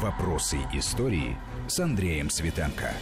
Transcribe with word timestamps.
Вопросы 0.00 0.56
истории 0.72 1.36
с 1.68 1.78
Андреем 1.78 2.30
Светенко. 2.30 2.94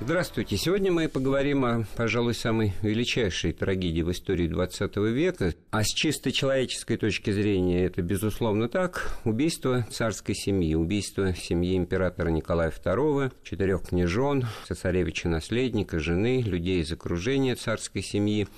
Здравствуйте. 0.00 0.56
Сегодня 0.56 0.90
мы 0.90 1.08
поговорим 1.08 1.64
о, 1.66 1.84
пожалуй, 1.94 2.32
самой 2.32 2.72
величайшей 2.80 3.52
трагедии 3.52 4.00
в 4.00 4.10
истории 4.10 4.48
20 4.48 4.96
века. 4.96 5.52
А 5.70 5.84
с 5.84 5.88
чисто 5.88 6.32
человеческой 6.32 6.96
точки 6.96 7.30
зрения 7.30 7.84
это, 7.84 8.00
безусловно, 8.00 8.70
так. 8.70 9.14
Убийство 9.24 9.86
царской 9.90 10.34
семьи, 10.34 10.74
убийство 10.74 11.34
семьи 11.34 11.76
императора 11.76 12.30
Николая 12.30 12.70
II, 12.70 13.30
четырех 13.44 13.82
княжон, 13.82 14.46
цесаревича-наследника, 14.66 15.98
жены, 15.98 16.40
людей 16.40 16.80
из 16.80 16.90
окружения 16.90 17.56
царской 17.56 18.02
семьи. 18.02 18.48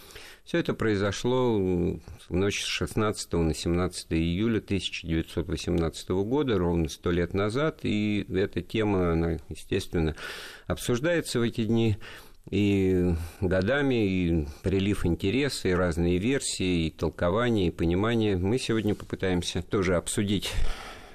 Все 0.44 0.58
это 0.58 0.74
произошло 0.74 1.58
в 1.58 2.34
ночь 2.34 2.62
с 2.62 2.66
16 2.66 3.32
на 3.32 3.54
17 3.54 4.12
июля 4.12 4.58
1918 4.58 6.08
года, 6.10 6.58
ровно 6.58 6.90
сто 6.90 7.10
лет 7.10 7.32
назад, 7.32 7.80
и 7.82 8.26
эта 8.30 8.60
тема, 8.60 9.12
она, 9.12 9.38
естественно, 9.48 10.14
обсуждается 10.66 11.38
в 11.40 11.42
эти 11.42 11.64
дни 11.64 11.96
и 12.50 13.14
годами, 13.40 14.06
и 14.06 14.46
прилив 14.62 15.06
интереса, 15.06 15.68
и 15.68 15.72
разные 15.72 16.18
версии, 16.18 16.88
и 16.88 16.90
толкования, 16.90 17.68
и 17.68 17.70
понимания. 17.70 18.36
Мы 18.36 18.58
сегодня 18.58 18.94
попытаемся 18.94 19.62
тоже 19.62 19.96
обсудить 19.96 20.52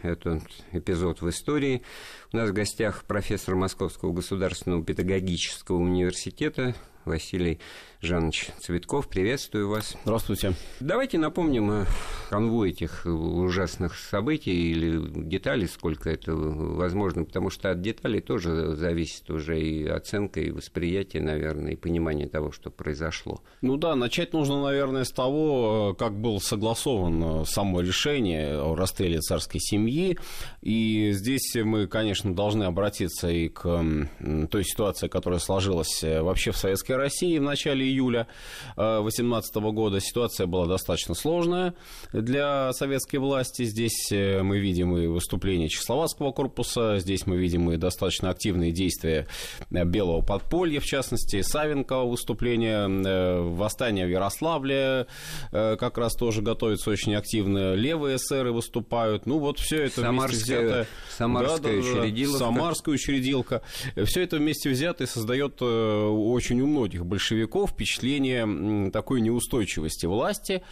этот 0.01 0.41
эпизод 0.71 1.21
в 1.21 1.29
истории. 1.29 1.83
У 2.33 2.37
нас 2.37 2.49
в 2.49 2.53
гостях 2.53 3.03
профессор 3.03 3.53
Московского 3.53 4.11
государственного 4.11 4.83
педагогического 4.83 5.77
университета 5.77 6.73
Василий 7.05 7.59
Жанович 8.01 8.51
Цветков. 8.59 9.09
Приветствую 9.09 9.67
вас. 9.67 9.97
Здравствуйте. 10.03 10.53
Давайте 10.79 11.17
напомним 11.17 11.85
канву 12.29 12.63
этих 12.63 13.05
ужасных 13.05 13.95
событий 13.95 14.71
или 14.71 15.01
деталей, 15.25 15.67
сколько 15.67 16.09
это 16.09 16.33
возможно, 16.33 17.25
потому 17.25 17.49
что 17.49 17.71
от 17.71 17.81
деталей 17.81 18.21
тоже 18.21 18.75
зависит 18.77 19.29
уже 19.29 19.59
и 19.59 19.85
оценка, 19.85 20.39
и 20.39 20.51
восприятие, 20.51 21.21
наверное, 21.23 21.73
и 21.73 21.75
понимание 21.75 22.29
того, 22.29 22.53
что 22.53 22.69
произошло. 22.69 23.41
Ну 23.61 23.75
да, 23.75 23.95
начать 23.95 24.31
нужно, 24.31 24.63
наверное, 24.63 25.03
с 25.03 25.11
того, 25.11 25.93
как 25.99 26.17
было 26.17 26.39
согласовано 26.39 27.43
само 27.43 27.81
решение 27.81 28.61
о 28.61 28.75
расстреле 28.75 29.19
царской 29.19 29.59
семьи. 29.59 30.17
И 30.61 31.11
здесь 31.11 31.53
мы, 31.55 31.87
конечно, 31.87 32.33
должны 32.33 32.63
обратиться 32.63 33.27
и 33.29 33.49
к 33.49 33.83
той 34.49 34.63
ситуации, 34.63 35.09
которая 35.09 35.39
сложилась 35.39 36.01
э, 36.03 36.21
вообще 36.21 36.51
в 36.51 36.57
Советской 36.57 36.93
России 36.93 37.37
в 37.37 37.43
начале 37.43 37.88
июля 37.89 38.27
2018 38.75 39.55
э, 39.55 39.59
года. 39.71 39.99
Ситуация 39.99 40.47
была 40.47 40.65
достаточно 40.65 41.15
сложная 41.15 41.73
для 42.13 42.71
советской 42.73 43.17
власти. 43.17 43.63
Здесь 43.63 44.11
э, 44.11 44.41
мы 44.41 44.59
видим 44.59 44.95
и 44.97 45.07
выступление 45.07 45.69
Чехословацкого 45.69 46.31
корпуса, 46.31 46.99
здесь 46.99 47.25
мы 47.25 47.37
видим 47.37 47.71
и 47.71 47.77
достаточно 47.77 48.29
активные 48.29 48.71
действия 48.71 49.27
э, 49.71 49.85
Белого 49.85 50.21
подполья, 50.21 50.79
в 50.79 50.85
частности, 50.85 51.41
Савенкова 51.41 52.09
выступление, 52.09 52.87
восстание 53.39 54.05
в 54.05 54.09
Ярославле 54.09 55.07
как 55.51 55.97
раз 55.97 56.13
тоже 56.15 56.41
готовится 56.41 56.89
очень 56.89 57.15
активно, 57.15 57.73
левые 57.73 58.17
эсеры 58.17 58.51
выступают, 58.51 59.25
ну 59.25 59.39
вот 59.39 59.59
все 59.59 59.83
это 59.83 60.01
Самарская, 60.01 60.37
взято... 60.37 60.87
Самарская 61.17 61.57
да, 61.57 61.69
да, 61.69 61.77
учредилка. 61.77 62.37
Самарская 62.37 62.95
учредилка. 62.95 63.61
Все 64.05 64.21
это 64.21 64.37
вместе 64.37 64.69
взято 64.69 65.03
и 65.03 65.07
создает 65.07 65.61
очень 65.61 66.61
у 66.61 66.67
многих 66.67 67.05
большевиков 67.05 67.75
впечатление 67.79 68.91
такой 68.91 69.21
неустойчивости 69.21 70.05
власти 70.05 70.63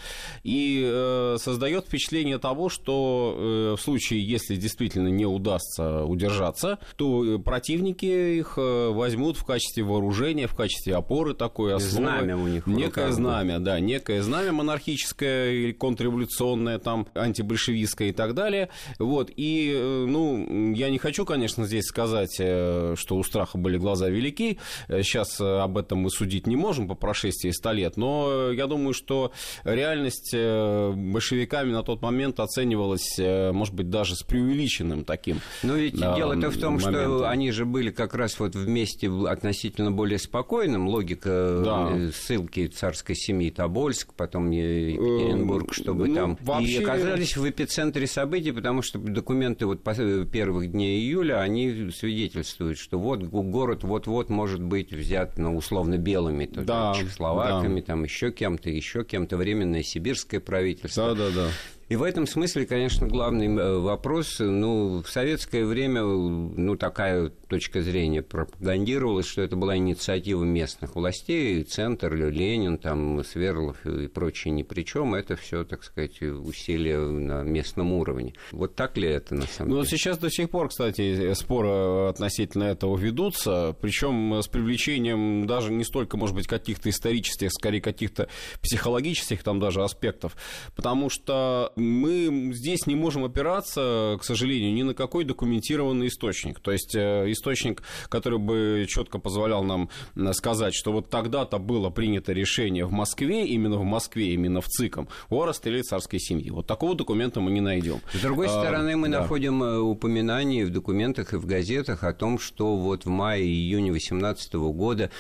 и 0.44 0.84
э, 0.86 1.38
создает 1.40 1.86
впечатление 1.86 2.38
того, 2.38 2.68
что 2.68 3.36
э, 3.38 3.76
в 3.78 3.82
случае, 3.82 4.28
если 4.28 4.58
действительно 4.58 5.08
не 5.08 5.26
удастся 5.26 6.04
удержаться, 6.04 6.80
то 6.98 7.24
э, 7.24 7.38
противники 7.40 8.06
их 8.06 8.58
возьмут 8.58 9.38
в 9.38 9.46
качестве 9.46 9.84
вооружения, 9.84 10.48
в 10.48 10.56
качестве 10.56 10.96
опоры 10.96 11.34
такой 11.34 11.76
основы. 11.76 12.08
Знамя 12.08 12.36
у 12.36 12.48
них. 12.48 12.68
Некое 12.68 13.12
знамя, 13.12 13.60
да, 13.60 13.80
некое 13.80 14.22
знамя 14.22 14.52
монархическое 14.52 15.54
или 15.54 15.72
контрреволюционное, 15.72 16.78
там, 16.78 17.08
антибольшевистское 17.14 18.10
и 18.10 18.12
так 18.12 18.34
далее. 18.34 18.68
Вот, 19.00 19.32
и, 19.34 20.06
ну, 20.08 20.74
я 20.74 20.90
не 20.90 20.98
хочу, 20.98 21.24
конечно, 21.24 21.66
здесь 21.66 21.86
сказать, 21.86 22.34
что 22.34 23.16
у 23.16 23.24
страха 23.24 23.58
были 23.58 23.78
глаза 23.78 24.10
велики. 24.10 24.60
Сейчас 24.90 25.40
об 25.40 25.78
этом 25.78 26.00
мы 26.00 26.10
судить 26.10 26.48
не 26.48 26.58
можем 26.58 26.88
прошествии 26.98 27.52
100 27.52 27.72
лет, 27.72 27.98
но 27.98 28.52
я 28.52 28.68
думаю, 28.68 28.94
что 28.94 29.32
реальность 29.64 30.32
э, 30.34 30.92
большевиками 30.96 31.72
на 31.72 31.84
тот 31.84 32.02
момент 32.02 32.40
оценивалась, 32.40 33.18
э, 33.20 33.52
может 33.52 33.74
быть, 33.74 33.90
даже 33.90 34.16
с 34.16 34.24
преувеличенным 34.24 35.04
таким. 35.04 35.40
Но 35.64 35.76
ведь 35.76 35.96
да, 36.00 36.16
дело-то 36.16 36.50
в 36.50 36.58
том, 36.58 36.76
моментом. 36.76 37.18
что 37.18 37.30
они 37.30 37.52
же 37.52 37.66
были 37.66 37.92
как 37.92 38.14
раз 38.14 38.40
вот 38.40 38.56
вместе 38.56 39.10
относительно 39.28 39.92
более 39.92 40.20
спокойным. 40.20 40.88
Логика 40.88 41.62
да. 41.64 41.90
Э, 41.92 42.12
ссылки 42.12 42.68
царской 42.68 43.16
семьи 43.16 43.50
Тобольск, 43.50 44.14
потом 44.14 44.50
Екатеринбург, 44.52 45.74
чтобы 45.74 46.08
ну, 46.08 46.16
там... 46.16 46.38
Вообще... 46.42 46.72
И 46.72 46.84
оказались 46.84 47.38
в 47.38 47.50
эпицентре 47.50 48.08
событий, 48.08 48.52
потому 48.52 48.82
что 48.82 49.00
документы 49.00 49.66
вот 49.66 49.84
первых 49.84 50.72
дней 50.72 51.00
июля, 51.00 51.42
они 51.42 51.92
свидетельствуют, 51.92 52.78
что 52.78 53.00
вот 53.00 53.24
город 53.24 53.84
вот-вот 53.84 54.30
может 54.30 54.62
быть 54.62 54.92
взят, 54.92 55.38
ну, 55.38 55.56
условно, 55.56 55.98
белыми, 55.98 56.46
то 56.46 56.62
да, 56.94 57.00
чехословаками, 57.00 57.80
да. 57.80 57.86
там 57.88 58.04
еще 58.04 58.32
кем-то, 58.32 58.70
еще 58.70 59.04
кем-то, 59.04 59.38
временное 59.38 59.84
сибирское 59.84 60.40
правительство. 60.40 61.16
Да, 61.16 61.30
да, 61.30 61.36
да. 61.36 61.50
И 61.90 61.96
в 61.96 62.04
этом 62.04 62.28
смысле, 62.28 62.66
конечно, 62.66 63.08
главный 63.08 63.48
э, 63.48 63.78
вопрос, 63.78 64.40
ну, 64.40 65.02
в 65.02 65.10
советское 65.10 65.66
время, 65.66 66.04
ну, 66.04 66.76
такая 66.76 67.30
точка 67.48 67.82
зрения 67.82 68.22
пропагандировалась, 68.22 69.26
что 69.26 69.42
это 69.42 69.56
была 69.56 69.78
инициатива 69.78 70.44
местных 70.44 70.96
властей, 70.96 71.64
Центр, 71.64 72.14
Ленин, 72.14 72.78
там, 72.78 73.24
Сверлов 73.24 73.86
и 73.86 74.08
прочие 74.08 74.52
ни 74.54 74.64
при 74.64 74.84
чем, 74.84 75.16
это 75.16 75.38
все, 75.38 75.64
так 75.64 75.84
сказать, 75.86 76.22
усилия 76.22 77.00
на 77.00 77.44
местном 77.44 77.94
уровне. 77.94 78.34
Вот 78.52 78.76
так 78.76 78.98
ли 78.98 79.08
это 79.08 79.34
на 79.36 79.48
самом 79.48 79.70
ну, 79.70 79.76
деле? 79.78 79.84
Ну, 79.84 79.86
сейчас 79.86 80.18
до 80.18 80.30
сих 80.30 80.50
пор, 80.50 80.68
кстати, 80.68 81.34
споры 81.36 82.10
относительно 82.10 82.66
этого 82.66 82.98
ведутся, 82.98 83.74
причем 83.80 84.42
с 84.42 84.48
привлечением 84.50 85.48
даже 85.48 85.72
не 85.72 85.86
столько, 85.86 86.18
может 86.18 86.36
быть, 86.36 86.48
каких-то 86.48 86.90
исторических, 86.90 87.50
скорее 87.52 87.80
каких-то 87.80 88.28
психологических 88.62 89.42
там 89.42 89.62
даже 89.62 89.82
аспектов, 89.84 90.36
потому 90.76 91.10
что 91.10 91.72
мы 91.78 92.54
здесь 92.54 92.88
не 92.88 92.96
можем 92.96 93.24
опираться, 93.24 94.18
к 94.20 94.24
сожалению, 94.24 94.74
ни 94.74 94.84
на 94.84 94.94
какой 94.94 95.24
документированный 95.24 96.08
источник. 96.08 96.60
То 96.60 96.72
есть 96.72 96.96
э, 96.96 97.32
источник, 97.32 97.84
который 98.10 98.40
бы 98.40 98.86
четко 98.88 99.20
позволял 99.20 99.64
нам 99.64 99.90
э, 100.16 100.34
сказать, 100.34 100.74
что 100.74 100.92
вот 100.92 101.10
тогда-то 101.10 101.60
было 101.60 101.90
принято 101.90 102.34
решение 102.34 102.86
в 102.86 102.92
Москве, 102.92 103.46
именно 103.46 103.78
в 103.78 103.84
Москве, 103.84 104.34
именно 104.34 104.62
в 104.62 104.68
ЦИКом, 104.68 105.08
о 105.30 105.46
расстреле 105.46 105.84
царской 105.84 106.20
семьи. 106.20 106.50
Вот 106.50 106.68
такого 106.68 106.96
документа 106.96 107.40
мы 107.40 107.52
не 107.52 107.62
найдем. 107.62 108.02
С 108.14 108.22
другой 108.22 108.48
а, 108.48 108.50
стороны, 108.50 108.96
мы 108.96 109.10
да. 109.10 109.22
находим 109.22 109.64
э, 109.64 109.80
упоминания 109.80 110.66
в 110.66 110.72
документах 110.72 111.34
и 111.34 111.38
в 111.38 111.46
газетах 111.46 112.04
о 112.04 112.14
том, 112.14 112.40
что 112.40 112.76
вот 112.76 113.06
в 113.06 113.10
мае-июне 113.10 113.92
18 113.92 114.54
года 114.56 115.12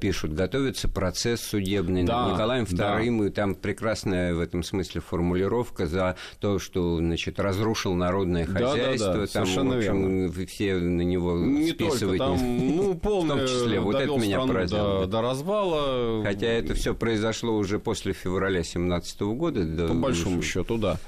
пишут, 0.00 0.32
готовится 0.32 0.88
процесс 0.88 1.40
судебный 1.40 2.04
да, 2.04 2.24
над 2.24 2.34
Николаем 2.34 2.64
II, 2.64 2.76
да. 2.76 3.26
и 3.26 3.30
там 3.30 3.54
прекрасная 3.54 4.34
в 4.34 4.40
этом 4.40 4.62
смысле 4.62 5.00
формулировка 5.00 5.86
за 5.98 6.16
то, 6.38 6.58
что 6.58 6.98
значит, 6.98 7.40
разрушил 7.40 7.94
народное 7.94 8.46
хозяйство. 8.46 9.12
Да, 9.12 9.14
да, 9.14 9.20
да, 9.20 9.26
там, 9.26 9.44
в 9.44 9.76
общем, 9.76 10.30
верно. 10.30 10.46
все 10.46 10.76
на 10.76 11.02
него 11.02 11.36
не 11.38 11.70
списывают. 11.70 12.18
Только, 12.18 12.38
там, 12.38 12.76
ну, 12.76 12.94
полное, 12.94 13.36
в 13.36 13.38
том 13.40 13.48
числе. 13.48 13.80
Вот 13.80 13.96
это 13.96 14.16
меня 14.16 14.40
поразило. 14.40 15.00
До, 15.00 15.06
до 15.06 15.22
развала. 15.22 16.22
Хотя 16.22 16.46
это 16.46 16.74
все 16.74 16.94
произошло 16.94 17.56
уже 17.56 17.78
после 17.78 18.12
февраля 18.12 18.60
2017 18.60 19.20
года. 19.22 19.88
По 19.88 19.94
большому 19.94 20.42
счету, 20.42 20.78
да. 20.78 20.98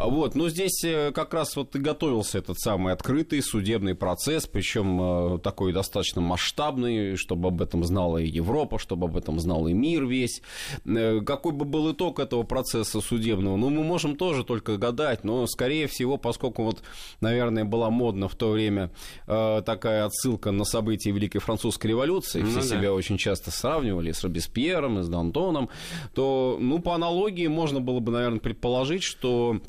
А 0.00 0.06
вот, 0.06 0.34
но 0.34 0.48
здесь 0.48 0.82
э, 0.82 1.12
как 1.12 1.34
раз 1.34 1.56
вот 1.56 1.76
и 1.76 1.78
готовился 1.78 2.38
этот 2.38 2.58
самый 2.58 2.94
открытый 2.94 3.42
судебный 3.42 3.94
процесс, 3.94 4.46
причем 4.46 5.34
э, 5.34 5.38
такой 5.40 5.74
достаточно 5.74 6.22
масштабный, 6.22 7.16
чтобы 7.16 7.48
об 7.48 7.60
этом 7.60 7.84
знала 7.84 8.16
и 8.16 8.26
Европа, 8.26 8.78
чтобы 8.78 9.08
об 9.08 9.16
этом 9.18 9.38
знал 9.38 9.68
и 9.68 9.74
мир 9.74 10.06
весь. 10.06 10.40
Э, 10.86 11.20
какой 11.20 11.52
бы 11.52 11.66
был 11.66 11.92
итог 11.92 12.18
этого 12.18 12.44
процесса 12.44 13.02
судебного, 13.02 13.56
ну, 13.56 13.68
мы 13.68 13.84
можем 13.84 14.16
тоже 14.16 14.42
только 14.42 14.78
гадать, 14.78 15.22
но, 15.22 15.46
скорее 15.46 15.86
всего, 15.86 16.16
поскольку 16.16 16.64
вот, 16.64 16.82
наверное, 17.20 17.66
была 17.66 17.90
модна 17.90 18.28
в 18.28 18.34
то 18.34 18.52
время 18.52 18.90
такая 19.26 20.06
отсылка 20.06 20.50
на 20.50 20.64
события 20.64 21.10
Великой 21.10 21.40
Французской 21.40 21.88
революции, 21.88 22.42
все 22.42 22.56
ну, 22.56 22.62
себя 22.62 22.80
да. 22.82 22.94
очень 22.94 23.18
часто 23.18 23.50
сравнивали 23.50 24.12
с 24.12 24.24
Робеспьером 24.24 24.98
и 24.98 25.02
с 25.02 25.10
Д'Антоном, 25.10 25.68
то, 26.14 26.56
ну, 26.58 26.78
по 26.78 26.94
аналогии 26.94 27.48
можно 27.48 27.80
было 27.80 28.00
бы, 28.00 28.12
наверное, 28.12 28.40
предположить, 28.40 29.02
что 29.02 29.60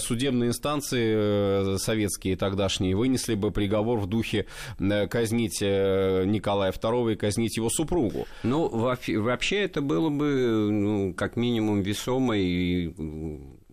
судебные 0.00 0.48
инстанции 0.48 1.74
э, 1.74 1.78
советские 1.78 2.36
тогдашние 2.36 2.96
вынесли 2.96 3.34
бы 3.34 3.50
приговор 3.50 3.98
в 3.98 4.06
духе 4.06 4.46
э, 4.78 5.06
казнить 5.06 5.60
Николая 5.60 6.72
II 6.72 7.12
и 7.12 7.16
казнить 7.16 7.56
его 7.56 7.70
супругу. 7.70 8.26
Ну, 8.42 8.68
вообще 8.68 9.60
это 9.60 9.80
было 9.80 10.08
бы, 10.10 10.68
ну, 10.70 11.14
как 11.14 11.36
минимум, 11.36 11.82
весомо 11.82 12.36
и 12.36 12.92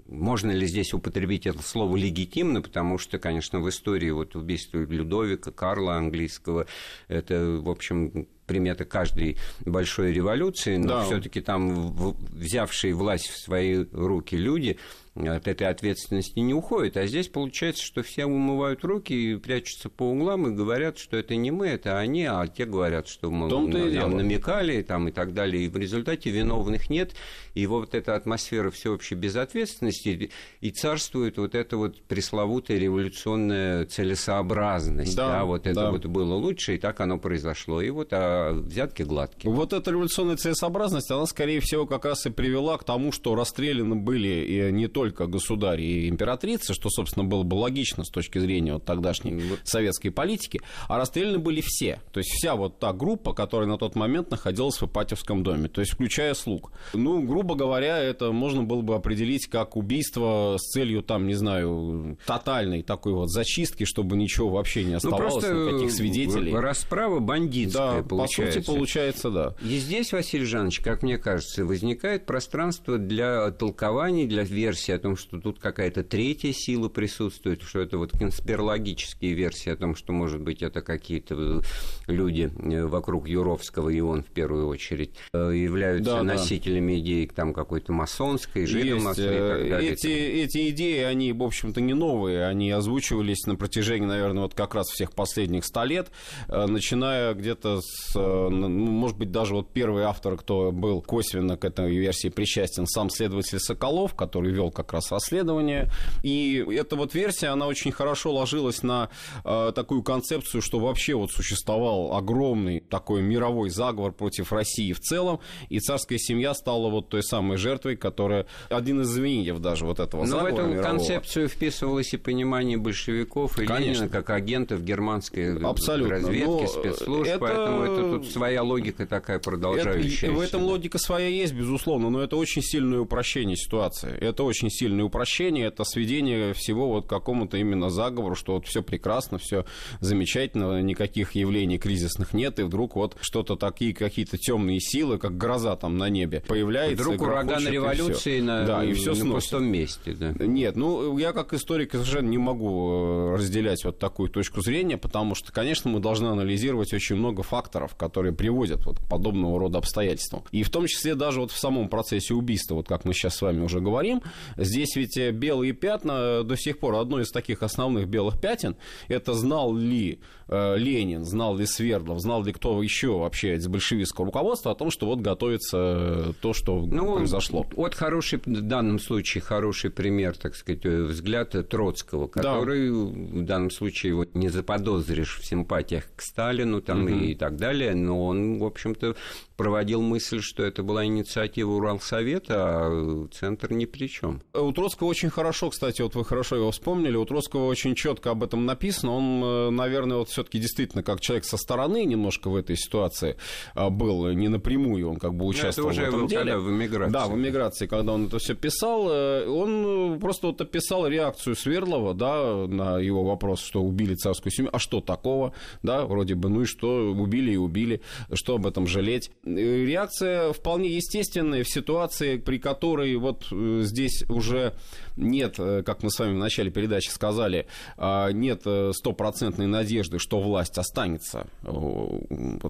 можно 0.08 0.52
ли 0.52 0.66
здесь 0.68 0.94
употребить 0.94 1.46
это 1.46 1.62
слово 1.62 1.96
легитимно, 1.98 2.62
потому 2.62 2.98
что, 2.98 3.20
конечно, 3.20 3.60
в 3.60 3.70
истории 3.70 4.10
вот 4.10 4.36
убийства 4.36 4.80
Людовика, 4.80 5.52
Карла 5.52 5.96
английского, 5.96 6.66
это, 7.08 7.60
в 7.62 7.70
общем, 7.70 8.28
примета 8.46 8.86
каждой 8.86 9.38
большой 9.66 10.14
революции, 10.14 10.78
но 10.78 10.88
да. 10.88 11.04
все-таки 11.04 11.42
там 11.42 11.92
взявшие 12.32 12.94
власть 12.94 13.28
в 13.28 13.38
свои 13.38 13.86
руки 13.92 14.36
люди 14.38 14.78
от 15.26 15.48
этой 15.48 15.68
ответственности 15.68 16.40
не 16.40 16.54
уходят. 16.54 16.98
А 16.98 17.08
здесь 17.08 17.28
получается, 17.28 17.84
что 17.84 18.04
все 18.04 18.26
умывают 18.26 18.84
руки 18.84 19.14
и 19.14 19.36
прячутся 19.36 19.90
по 19.90 20.04
углам 20.04 20.48
и 20.48 20.56
говорят, 20.56 20.98
что 20.98 21.18
это 21.18 21.36
не 21.36 21.52
мы, 21.52 21.68
это 21.68 21.98
они, 21.98 22.26
а 22.26 22.46
те 22.48 22.66
говорят, 22.66 23.08
что 23.08 23.32
мы 23.32 23.50
нам 23.50 23.72
дело. 23.72 24.10
намекали 24.10 24.82
там, 24.82 25.08
и 25.08 25.12
так 25.12 25.34
далее. 25.34 25.66
И 25.66 25.70
в 25.70 25.78
результате 25.78 26.30
виновных 26.30 26.90
нет. 26.90 27.14
И 27.54 27.66
вот 27.66 27.96
эта 27.96 28.16
атмосфера 28.16 28.70
всеобщей 28.70 29.16
безответственности 29.16 30.30
и 30.62 30.70
царствует 30.72 31.38
вот 31.38 31.56
эта 31.56 31.78
вот 31.78 32.02
пресловутая 32.04 32.78
революционная 32.78 33.86
целесообразность. 33.86 35.16
Да, 35.16 35.30
да 35.30 35.46
вот 35.46 35.66
это 35.66 35.82
да. 35.82 35.92
вот 35.92 36.06
было 36.06 36.36
лучше, 36.36 36.76
и 36.76 36.78
так 36.78 37.00
оно 37.00 37.18
произошло. 37.18 37.82
И 37.82 37.90
вот 37.90 38.10
а 38.12 38.54
взятки 38.54 39.04
гладкие. 39.04 39.52
Вот 39.54 39.74
эта 39.74 39.92
революционная 39.92 40.38
целесообразность, 40.38 41.10
она, 41.10 41.26
скорее 41.26 41.60
всего, 41.60 41.86
как 41.86 42.06
раз 42.06 42.26
и 42.26 42.30
привела 42.30 42.78
к 42.78 42.84
тому, 42.84 43.12
что 43.12 43.36
расстреляны 43.36 43.96
были 43.96 44.46
и 44.46 44.72
не 44.72 44.88
только 44.88 45.07
государи 45.12 45.84
и 45.84 46.10
императрицы, 46.10 46.74
что, 46.74 46.90
собственно, 46.90 47.26
было 47.26 47.44
бы 47.44 47.56
логично 47.56 48.04
с 48.04 48.10
точки 48.10 48.40
зрения 48.40 48.74
вот 48.74 48.86
тогдашней 48.86 49.42
советской 49.64 50.10
политики, 50.10 50.62
а 50.88 50.98
расстреляны 50.98 51.40
были 51.40 51.62
все. 51.64 52.02
То 52.12 52.20
есть 52.20 52.32
вся 52.32 52.56
вот 52.56 52.80
та 52.80 52.94
группа, 52.94 53.34
которая 53.34 53.68
на 53.68 53.78
тот 53.78 53.96
момент 53.96 54.32
находилась 54.32 54.80
в 54.82 54.86
Ипатьевском 54.86 55.44
доме, 55.44 55.70
то 55.70 55.82
есть 55.82 55.94
включая 55.94 56.34
слуг. 56.34 56.72
Ну, 56.94 57.22
грубо 57.22 57.56
говоря, 57.56 58.00
это 58.00 58.32
можно 58.32 58.64
было 58.64 58.82
бы 58.82 58.96
определить 58.96 59.48
как 59.48 59.76
убийство 59.76 60.58
с 60.58 60.72
целью, 60.72 61.04
там, 61.04 61.28
не 61.28 61.34
знаю, 61.34 62.18
тотальной 62.26 62.84
такой 62.84 63.14
вот 63.14 63.30
зачистки, 63.30 63.84
чтобы 63.86 64.18
ничего 64.18 64.50
вообще 64.50 64.84
не 64.84 64.92
ну, 64.92 64.98
оставалось, 64.98 65.46
ну, 65.48 65.70
никаких 65.70 65.92
свидетелей. 65.92 66.54
Расправа 66.54 67.20
бандитская, 67.20 68.02
да, 68.02 68.08
получается. 68.08 68.60
По 68.60 68.66
сути, 68.66 68.76
получается, 68.76 69.30
да. 69.30 69.56
И 69.62 69.78
здесь, 69.78 70.12
Василий 70.12 70.46
Жанович, 70.46 70.80
как 70.80 71.04
мне 71.04 71.18
кажется, 71.18 71.66
возникает 71.66 72.26
пространство 72.26 72.98
для 72.98 73.52
толкований, 73.52 74.26
для 74.26 74.44
версий 74.44 74.92
о 74.98 75.00
том, 75.00 75.18
что 75.18 75.40
тут 75.40 75.60
какая-то 75.60 76.04
третья 76.04 76.52
сила 76.54 76.90
присутствует, 76.90 77.62
что 77.62 77.80
это 77.80 77.98
вот 77.98 78.12
конспирологические 78.12 79.34
версии 79.34 79.70
о 79.70 79.76
том, 79.76 79.96
что, 79.96 80.14
может 80.14 80.42
быть, 80.42 80.62
это 80.62 80.82
какие-то 80.82 81.62
люди 82.08 82.52
э, 82.56 82.86
вокруг 82.86 83.28
Юровского, 83.28 83.90
и 83.90 84.00
он 84.00 84.24
в 84.24 84.28
первую 84.28 84.68
очередь, 84.68 85.12
э, 85.34 85.52
являются 85.56 86.16
да, 86.16 86.24
носителями 86.24 86.94
да. 86.94 87.00
идей 87.00 87.28
там 87.28 87.54
какой-то 87.54 87.94
масонской, 87.94 88.66
жидомасонской 88.66 89.26
э. 89.26 89.92
Эти, 89.92 90.08
эти 90.08 90.70
идеи, 90.70 91.04
они, 91.04 91.32
в 91.34 91.44
общем-то, 91.44 91.82
не 91.82 91.94
новые, 91.94 92.46
они 92.46 92.72
озвучивались 92.72 93.46
на 93.46 93.56
протяжении, 93.56 94.06
наверное, 94.06 94.44
вот 94.44 94.54
как 94.54 94.76
раз 94.76 94.88
всех 94.88 95.14
последних 95.14 95.66
ста 95.66 95.86
лет, 95.86 96.12
начиная 96.48 97.34
где-то 97.34 97.80
с 97.82 98.18
ну, 98.50 98.70
может 98.70 99.18
быть, 99.18 99.32
даже 99.32 99.54
вот 99.54 99.72
первый 99.72 100.04
автор, 100.04 100.38
кто 100.38 100.72
был 100.72 101.02
косвенно 101.02 101.58
к 101.58 101.66
этой 101.66 101.96
версии 101.96 102.30
причастен, 102.30 102.86
сам 102.88 103.10
следователь 103.10 103.60
Соколов, 103.60 104.16
который 104.16 104.52
вел 104.52 104.72
как 104.78 104.94
раз 104.94 105.12
расследование. 105.12 105.90
И 106.24 106.64
эта 106.70 106.96
вот 106.96 107.14
версия, 107.16 107.48
она 107.48 107.68
очень 107.68 107.92
хорошо 107.92 108.32
ложилась 108.34 108.84
на 108.84 109.10
э, 109.44 109.72
такую 109.74 110.04
концепцию, 110.04 110.62
что 110.62 110.80
вообще 110.80 111.16
вот 111.16 111.32
существовал 111.32 112.16
огромный 112.16 112.80
такой 112.80 113.22
мировой 113.22 113.70
заговор 113.70 114.12
против 114.12 114.54
России 114.54 114.94
в 114.94 115.00
целом, 115.00 115.40
и 115.70 115.80
царская 115.80 116.20
семья 116.20 116.54
стала 116.54 116.90
вот 116.90 117.10
той 117.10 117.24
самой 117.24 117.58
жертвой, 117.58 117.98
которая 117.98 118.46
один 118.70 119.02
из 119.02 119.08
звеньев 119.08 119.60
даже 119.60 119.86
вот 119.86 120.00
этого 120.00 120.22
Но 120.22 120.28
заговора 120.28 120.52
в 120.52 120.54
эту 120.54 120.68
мирового. 120.68 120.84
концепцию 120.84 121.50
вписывалось 121.50 122.14
и 122.14 122.18
понимание 122.18 122.78
большевиков 122.78 123.58
и 123.60 123.66
Конечно. 123.66 124.04
Ленина 124.04 124.10
как 124.10 124.30
агентов 124.30 124.84
германской 124.84 125.58
Абсолютно. 125.58 126.16
разведки, 126.16 126.46
Но 126.46 126.68
спецслужб, 126.68 127.30
это... 127.30 127.40
поэтому 127.40 127.82
это 127.82 128.10
тут 128.12 128.28
своя 128.28 128.62
логика 128.62 129.08
такая 129.08 129.40
продолжающаяся. 129.40 130.28
Это, 130.28 130.36
в 130.36 130.40
этом 130.42 130.64
логика 130.64 130.98
своя 131.00 131.28
есть, 131.28 131.54
безусловно, 131.54 132.10
но 132.10 132.22
это 132.22 132.36
очень 132.36 132.62
сильное 132.62 133.00
упрощение 133.00 133.56
ситуации. 133.56 134.16
Это 134.20 134.44
очень 134.44 134.67
сильное 134.70 135.06
упрощение, 135.06 135.68
это 135.68 135.84
сведение 135.84 136.54
всего 136.54 136.90
вот 136.90 137.06
к 137.06 137.10
какому-то 137.10 137.58
именно 137.58 137.90
заговору, 137.90 138.36
что 138.36 138.54
вот 138.54 138.66
все 138.66 138.82
прекрасно, 138.82 139.38
все 139.38 139.66
замечательно, 140.00 140.82
никаких 140.82 141.36
явлений 141.36 141.78
кризисных 141.78 142.34
нет, 142.34 142.60
и 142.60 142.64
вдруг 142.64 142.96
вот 142.96 143.18
что-то 143.22 143.56
такие 143.56 143.94
какие-то 143.94 144.38
темные 144.38 144.80
силы, 144.80 145.18
как 145.18 145.38
гроза 145.38 145.76
там 145.76 145.98
на 145.98 146.10
небе, 146.10 146.44
появляется. 146.48 147.04
Вдруг 147.04 147.22
ураган 147.22 147.68
революции 147.68 148.40
на, 148.40 148.66
да, 148.66 148.84
и 148.84 148.94
все 148.94 149.14
на 149.14 149.34
пустом 149.34 149.66
месте. 149.66 150.14
Да. 150.14 150.34
Нет, 150.46 150.76
ну 150.76 151.18
я 151.18 151.34
как 151.34 151.54
историк 151.54 151.92
совершенно 151.92 152.30
не 152.30 152.38
могу 152.38 152.92
э, 152.92 153.36
разделять 153.36 153.84
вот 153.84 154.00
такую 154.00 154.30
точку 154.30 154.62
зрения, 154.62 154.98
потому 154.98 155.36
что, 155.36 155.52
конечно, 155.52 155.90
мы 155.90 156.00
должны 156.00 156.28
анализировать 156.28 156.94
очень 156.94 157.16
много 157.16 157.44
факторов, 157.44 157.96
которые 157.96 158.34
приводят 158.34 158.86
вот 158.86 159.00
к 159.00 159.08
подобного 159.08 159.60
рода 159.60 159.80
обстоятельствам. 159.80 160.44
И 160.52 160.64
в 160.64 160.70
том 160.70 160.88
числе 160.88 161.16
даже 161.16 161.42
вот 161.42 161.52
в 161.52 161.58
самом 161.58 161.90
процессе 161.90 162.34
убийства, 162.34 162.76
вот 162.76 162.88
как 162.88 163.06
мы 163.06 163.14
сейчас 163.14 163.36
с 163.36 163.42
вами 163.42 163.62
уже 163.62 163.80
говорим, 163.80 164.22
здесь 164.58 164.96
ведь 164.96 165.18
э, 165.18 165.32
белые 165.32 165.74
пятна 165.74 166.42
э, 166.42 166.44
до 166.44 166.56
сих 166.56 166.80
пор, 166.80 166.96
одно 166.96 167.22
из 167.22 167.30
таких 167.30 167.64
основных 167.64 168.08
белых 168.08 168.40
пятен, 168.40 168.76
это 169.08 169.34
знал 169.34 169.76
ли 169.76 170.20
э, 170.48 170.78
Ленин, 170.78 171.24
знал 171.24 171.56
ли 171.58 171.66
Свердлов, 171.66 172.20
знал 172.20 172.44
ли 172.44 172.54
кто 172.54 172.82
еще 172.82 173.18
вообще 173.18 173.56
из 173.56 173.68
большевистского 173.68 174.28
руководства 174.28 174.72
о 174.72 174.76
том, 174.76 174.92
что 174.92 175.06
вот 175.06 175.20
готовится 175.20 176.34
то, 176.42 176.54
что 176.54 176.86
ну, 176.86 177.18
произошло. 177.18 177.66
Вот 177.76 177.96
хороший, 177.96 178.40
в 178.46 178.62
данном 178.62 179.00
случае, 179.00 179.42
хороший 179.42 179.90
пример, 179.90 180.38
так 180.38 180.56
сказать, 180.56 180.86
взгляд 180.86 181.56
Троцкого, 181.70 182.28
который 182.28 182.90
да. 182.90 182.96
в 182.96 183.46
данном 183.46 183.72
случае 183.72 184.16
вот 184.16 184.36
не 184.36 184.50
заподозришь 184.50 185.40
в 185.40 185.46
симпатиях 185.46 186.06
к 186.16 186.22
Сталину 186.22 186.82
там, 186.82 187.06
угу. 187.06 187.14
и 187.14 187.36
так 187.36 187.58
далее, 187.58 187.96
но 187.96 188.26
он, 188.26 188.60
в 188.60 188.66
общем-то, 188.66 189.16
проводил 189.58 190.02
мысль, 190.02 190.40
что 190.40 190.64
это 190.64 190.84
была 190.84 191.06
инициатива 191.06 191.72
Уралсовета, 191.72 192.56
а 192.58 193.28
Центр 193.34 193.74
ни 193.74 193.86
при 193.86 194.08
чем. 194.08 194.42
У 194.54 194.72
Троцкого 194.72 195.08
очень 195.08 195.30
хорошо, 195.30 195.72
кстати, 195.72 196.02
вот 196.04 196.16
вы 196.16 196.24
хорошо 196.24 196.56
его 196.56 196.72
вспомнили, 196.72 197.18
у 197.18 197.26
Троцкого 197.26 197.66
очень 197.66 197.96
четко 197.96 198.32
об 198.32 198.44
этом 198.44 198.66
написано. 198.66 199.14
Он, 199.14 199.44
э, 199.44 199.70
наверное, 199.72 200.18
вот 200.18 200.30
все-таки 200.30 200.60
действительно 200.60 201.04
как 201.04 201.20
человек 201.20 201.46
со 201.46 201.58
стороны 201.58 202.06
немножко 202.06 202.50
в 202.50 202.56
этой 202.56 202.78
ситуации 202.78 203.36
а, 203.74 203.90
был, 203.90 204.32
не 204.32 204.48
напрямую, 204.48 205.10
он 205.10 205.18
как 205.18 205.34
бы 205.34 205.46
участвовал 205.46 205.90
это 205.90 206.02
уже 206.02 206.12
в 206.12 206.16
этом 206.16 206.28
деле. 206.28 206.58
в 206.58 206.70
эмиграции. 206.70 207.14
Да, 207.14 207.28
в 207.28 207.36
эмиграции, 207.36 207.88
когда 207.88 208.14
он 208.14 208.28
это 208.28 208.38
все 208.38 208.54
писал, 208.54 209.10
э, 209.10 209.48
он 209.48 210.20
просто 210.20 210.48
вот 210.48 210.62
описал 210.62 211.08
реакцию 211.08 211.56
Свердлова, 211.56 212.14
да, 212.14 212.68
на 212.68 213.00
его 213.00 213.24
вопрос, 213.24 213.62
что 213.62 213.82
убили 213.82 214.14
царскую 214.14 214.52
семью, 214.52 214.70
а 214.72 214.78
что 214.78 215.02
такого, 215.02 215.54
да, 215.82 216.06
вроде 216.06 216.36
бы, 216.36 216.50
ну 216.50 216.62
и 216.62 216.66
что, 216.66 217.12
убили 217.12 217.54
и 217.54 217.58
убили, 217.58 218.02
что 218.34 218.56
об 218.56 218.68
этом 218.68 218.86
жалеть. 218.86 219.32
Э, 219.56 219.86
реакция 219.86 220.52
вполне 220.54 220.90
естественная 220.90 221.64
в 221.64 221.70
ситуации, 221.70 222.38
при 222.38 222.58
которой 222.58 223.16
вот 223.16 223.48
э, 223.52 223.82
здесь 223.84 224.24
уже 224.30 224.74
нет, 225.16 225.56
э, 225.58 225.84
как 225.84 226.04
мы 226.04 226.12
с 226.12 226.20
вами 226.20 226.34
в 226.34 226.38
начале 226.38 226.70
передачи 226.70 227.10
сказали, 227.10 227.68
а, 227.98 228.30
нет 228.32 228.64
стопроцентной 228.96 229.68
надежды, 229.68 230.20
что 230.20 230.40
власть 230.40 230.78
останется 230.78 231.48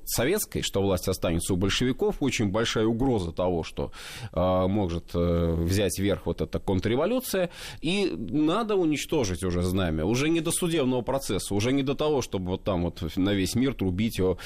советской, 0.05 0.61
что 0.61 0.81
власть 0.81 1.07
останется 1.07 1.53
у 1.53 1.57
большевиков. 1.57 2.17
Очень 2.19 2.49
большая 2.49 2.85
угроза 2.85 3.31
того, 3.31 3.63
что 3.63 3.91
а, 4.31 4.67
может 4.67 5.13
взять 5.13 5.99
верх 5.99 6.25
вот 6.25 6.41
эта 6.41 6.59
контрреволюция. 6.59 7.49
И 7.81 8.13
надо 8.15 8.75
уничтожить 8.75 9.43
уже 9.43 9.61
знамя. 9.61 10.05
Уже 10.05 10.29
не 10.29 10.41
до 10.41 10.51
судебного 10.51 11.01
процесса, 11.01 11.53
уже 11.53 11.71
не 11.71 11.83
до 11.83 11.95
того, 11.95 12.21
чтобы 12.21 12.51
вот 12.51 12.63
там 12.63 12.83
вот 12.83 13.01
на 13.15 13.33
весь 13.33 13.55
мир 13.55 13.73
трубить 13.73 14.19
о 14.19 14.37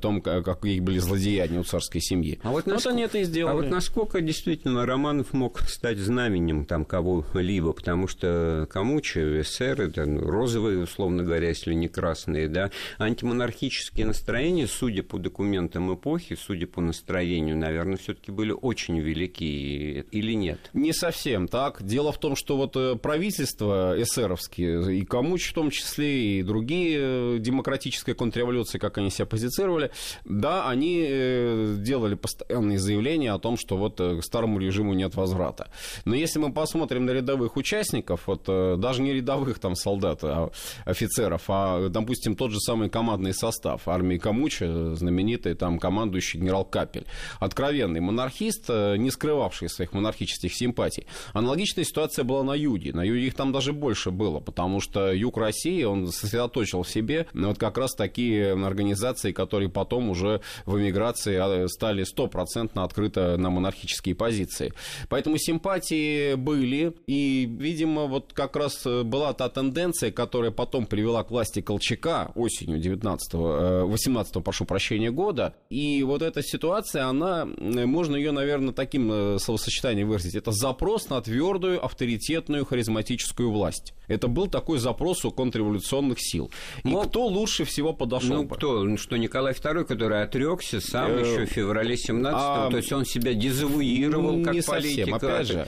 том, 0.00 0.20
какие 0.20 0.80
были 0.80 0.98
злодеяния 0.98 1.63
у 1.64 1.66
царской 1.66 2.00
семьи. 2.00 2.38
А 2.42 2.50
вот, 2.50 2.66
насколько, 2.66 2.88
вот 2.88 2.92
они 2.94 3.02
это 3.02 3.18
и 3.18 3.24
сделали. 3.24 3.52
А 3.52 3.56
вот 3.56 3.70
насколько 3.70 4.20
действительно 4.20 4.86
Романов 4.86 5.32
мог 5.32 5.60
стать 5.62 5.98
знаменем 5.98 6.64
там 6.64 6.84
кого-либо, 6.84 7.72
потому 7.72 8.06
что 8.06 8.66
Камучи, 8.70 9.40
эсеры, 9.40 9.90
там, 9.90 10.18
розовые, 10.18 10.78
условно 10.78 11.22
говоря, 11.22 11.48
если 11.48 11.74
не 11.74 11.88
красные, 11.88 12.48
да, 12.48 12.70
антимонархические 12.98 14.06
настроения, 14.06 14.66
судя 14.66 15.02
по 15.02 15.18
документам 15.18 15.94
эпохи, 15.94 16.36
судя 16.40 16.66
по 16.66 16.80
настроению, 16.80 17.56
наверное, 17.56 17.96
все-таки 17.96 18.30
были 18.30 18.52
очень 18.52 18.98
велики 18.98 20.04
или 20.10 20.32
нет? 20.32 20.70
Не 20.72 20.92
совсем 20.92 21.48
так. 21.48 21.82
Дело 21.82 22.12
в 22.12 22.18
том, 22.18 22.36
что 22.36 22.56
вот 22.56 22.76
э, 22.76 22.96
правительство 22.96 23.94
эсеровские, 23.96 24.98
и 24.98 25.04
Камуч 25.04 25.50
в 25.50 25.54
том 25.54 25.70
числе, 25.70 26.38
и 26.38 26.42
другие 26.42 26.98
э, 27.00 27.38
демократические 27.38 28.14
контрреволюции, 28.14 28.78
как 28.78 28.98
они 28.98 29.10
себя 29.10 29.26
позицировали, 29.26 29.90
да, 30.24 30.68
они 30.68 31.04
э, 31.08 31.53
делали 31.78 32.14
постоянные 32.14 32.78
заявления 32.78 33.32
о 33.32 33.38
том, 33.38 33.56
что 33.56 33.76
вот 33.76 34.00
э, 34.00 34.20
к 34.20 34.24
старому 34.24 34.58
режиму 34.58 34.94
нет 34.94 35.14
возврата. 35.14 35.68
Но 36.04 36.14
если 36.14 36.38
мы 36.38 36.52
посмотрим 36.52 37.06
на 37.06 37.10
рядовых 37.10 37.56
участников, 37.56 38.26
вот 38.26 38.44
э, 38.48 38.76
даже 38.78 39.02
не 39.02 39.12
рядовых 39.12 39.58
там 39.58 39.74
солдат, 39.74 40.20
а 40.22 40.50
офицеров, 40.84 41.42
а, 41.48 41.88
допустим, 41.88 42.36
тот 42.36 42.50
же 42.50 42.60
самый 42.60 42.88
командный 42.88 43.34
состав 43.34 43.88
армии 43.88 44.18
Камуча, 44.18 44.94
знаменитый 44.94 45.54
там 45.54 45.78
командующий 45.78 46.40
генерал 46.40 46.64
Капель, 46.64 47.06
откровенный 47.40 48.00
монархист, 48.00 48.66
э, 48.68 48.96
не 48.96 49.10
скрывавший 49.10 49.68
своих 49.68 49.92
монархических 49.92 50.54
симпатий. 50.54 51.06
Аналогичная 51.32 51.84
ситуация 51.84 52.24
была 52.24 52.42
на 52.42 52.54
юге. 52.54 52.92
На 52.92 53.02
юге 53.04 53.26
их 53.26 53.34
там 53.34 53.52
даже 53.52 53.72
больше 53.72 54.10
было, 54.10 54.40
потому 54.40 54.80
что 54.80 55.12
юг 55.12 55.36
России, 55.36 55.82
он 55.84 56.08
сосредоточил 56.08 56.82
в 56.82 56.88
себе 56.88 57.26
вот 57.32 57.58
как 57.58 57.78
раз 57.78 57.94
такие 57.94 58.52
организации, 58.52 59.32
которые 59.32 59.68
потом 59.68 60.10
уже 60.10 60.40
в 60.66 60.78
эмиграции 60.78 61.36
стали 61.68 62.04
стопроцентно 62.04 62.84
открыто 62.84 63.36
на 63.36 63.50
монархические 63.50 64.14
позиции. 64.14 64.72
Поэтому 65.08 65.38
симпатии 65.38 66.34
были, 66.34 66.94
и, 67.06 67.48
видимо, 67.58 68.06
вот 68.06 68.32
как 68.32 68.56
раз 68.56 68.84
э, 68.86 69.02
была 69.02 69.32
та 69.32 69.48
тенденция, 69.48 70.10
которая 70.10 70.50
потом 70.50 70.86
привела 70.86 71.22
к 71.24 71.30
власти 71.30 71.60
Колчака 71.60 72.32
осенью 72.34 72.78
19 72.78 73.34
18 73.34 74.44
прошу 74.44 74.64
прощения, 74.64 75.10
года. 75.10 75.54
И 75.70 76.02
вот 76.02 76.22
эта 76.22 76.42
ситуация, 76.42 77.06
она, 77.06 77.46
можно 77.46 78.16
ее, 78.16 78.32
наверное, 78.32 78.72
таким 78.72 79.10
э, 79.12 79.38
словосочетанием 79.38 80.08
выразить. 80.08 80.34
Это 80.34 80.52
запрос 80.52 81.08
на 81.08 81.20
твердую, 81.20 81.84
авторитетную, 81.84 82.64
харизматическую 82.64 83.50
власть. 83.50 83.94
Это 84.08 84.28
был 84.28 84.48
такой 84.48 84.78
запрос 84.78 85.24
у 85.24 85.30
контрреволюционных 85.30 86.18
сил. 86.20 86.50
И 86.82 86.88
Но, 86.88 87.02
кто 87.02 87.26
лучше 87.26 87.64
всего 87.64 87.92
подошел 87.92 88.36
ну, 88.36 88.44
бы? 88.44 88.56
кто? 88.56 88.84
Ну, 88.84 88.96
что 88.96 89.16
Николай 89.16 89.52
II, 89.52 89.84
который 89.84 90.22
отрекся 90.22 90.80
сам 90.80 91.12
э, 91.12 91.20
еще 91.20 91.33
в 91.40 91.46
феврале 91.46 91.96
17 91.96 92.40
а, 92.40 92.70
то 92.70 92.76
есть 92.76 92.92
он 92.92 93.04
себя 93.04 93.34
дезавуировал 93.34 94.42
как 94.42 94.54
не 94.54 94.62
политик. 94.62 95.10
Совсем. 95.10 95.14
Опять 95.14 95.46
же, 95.46 95.66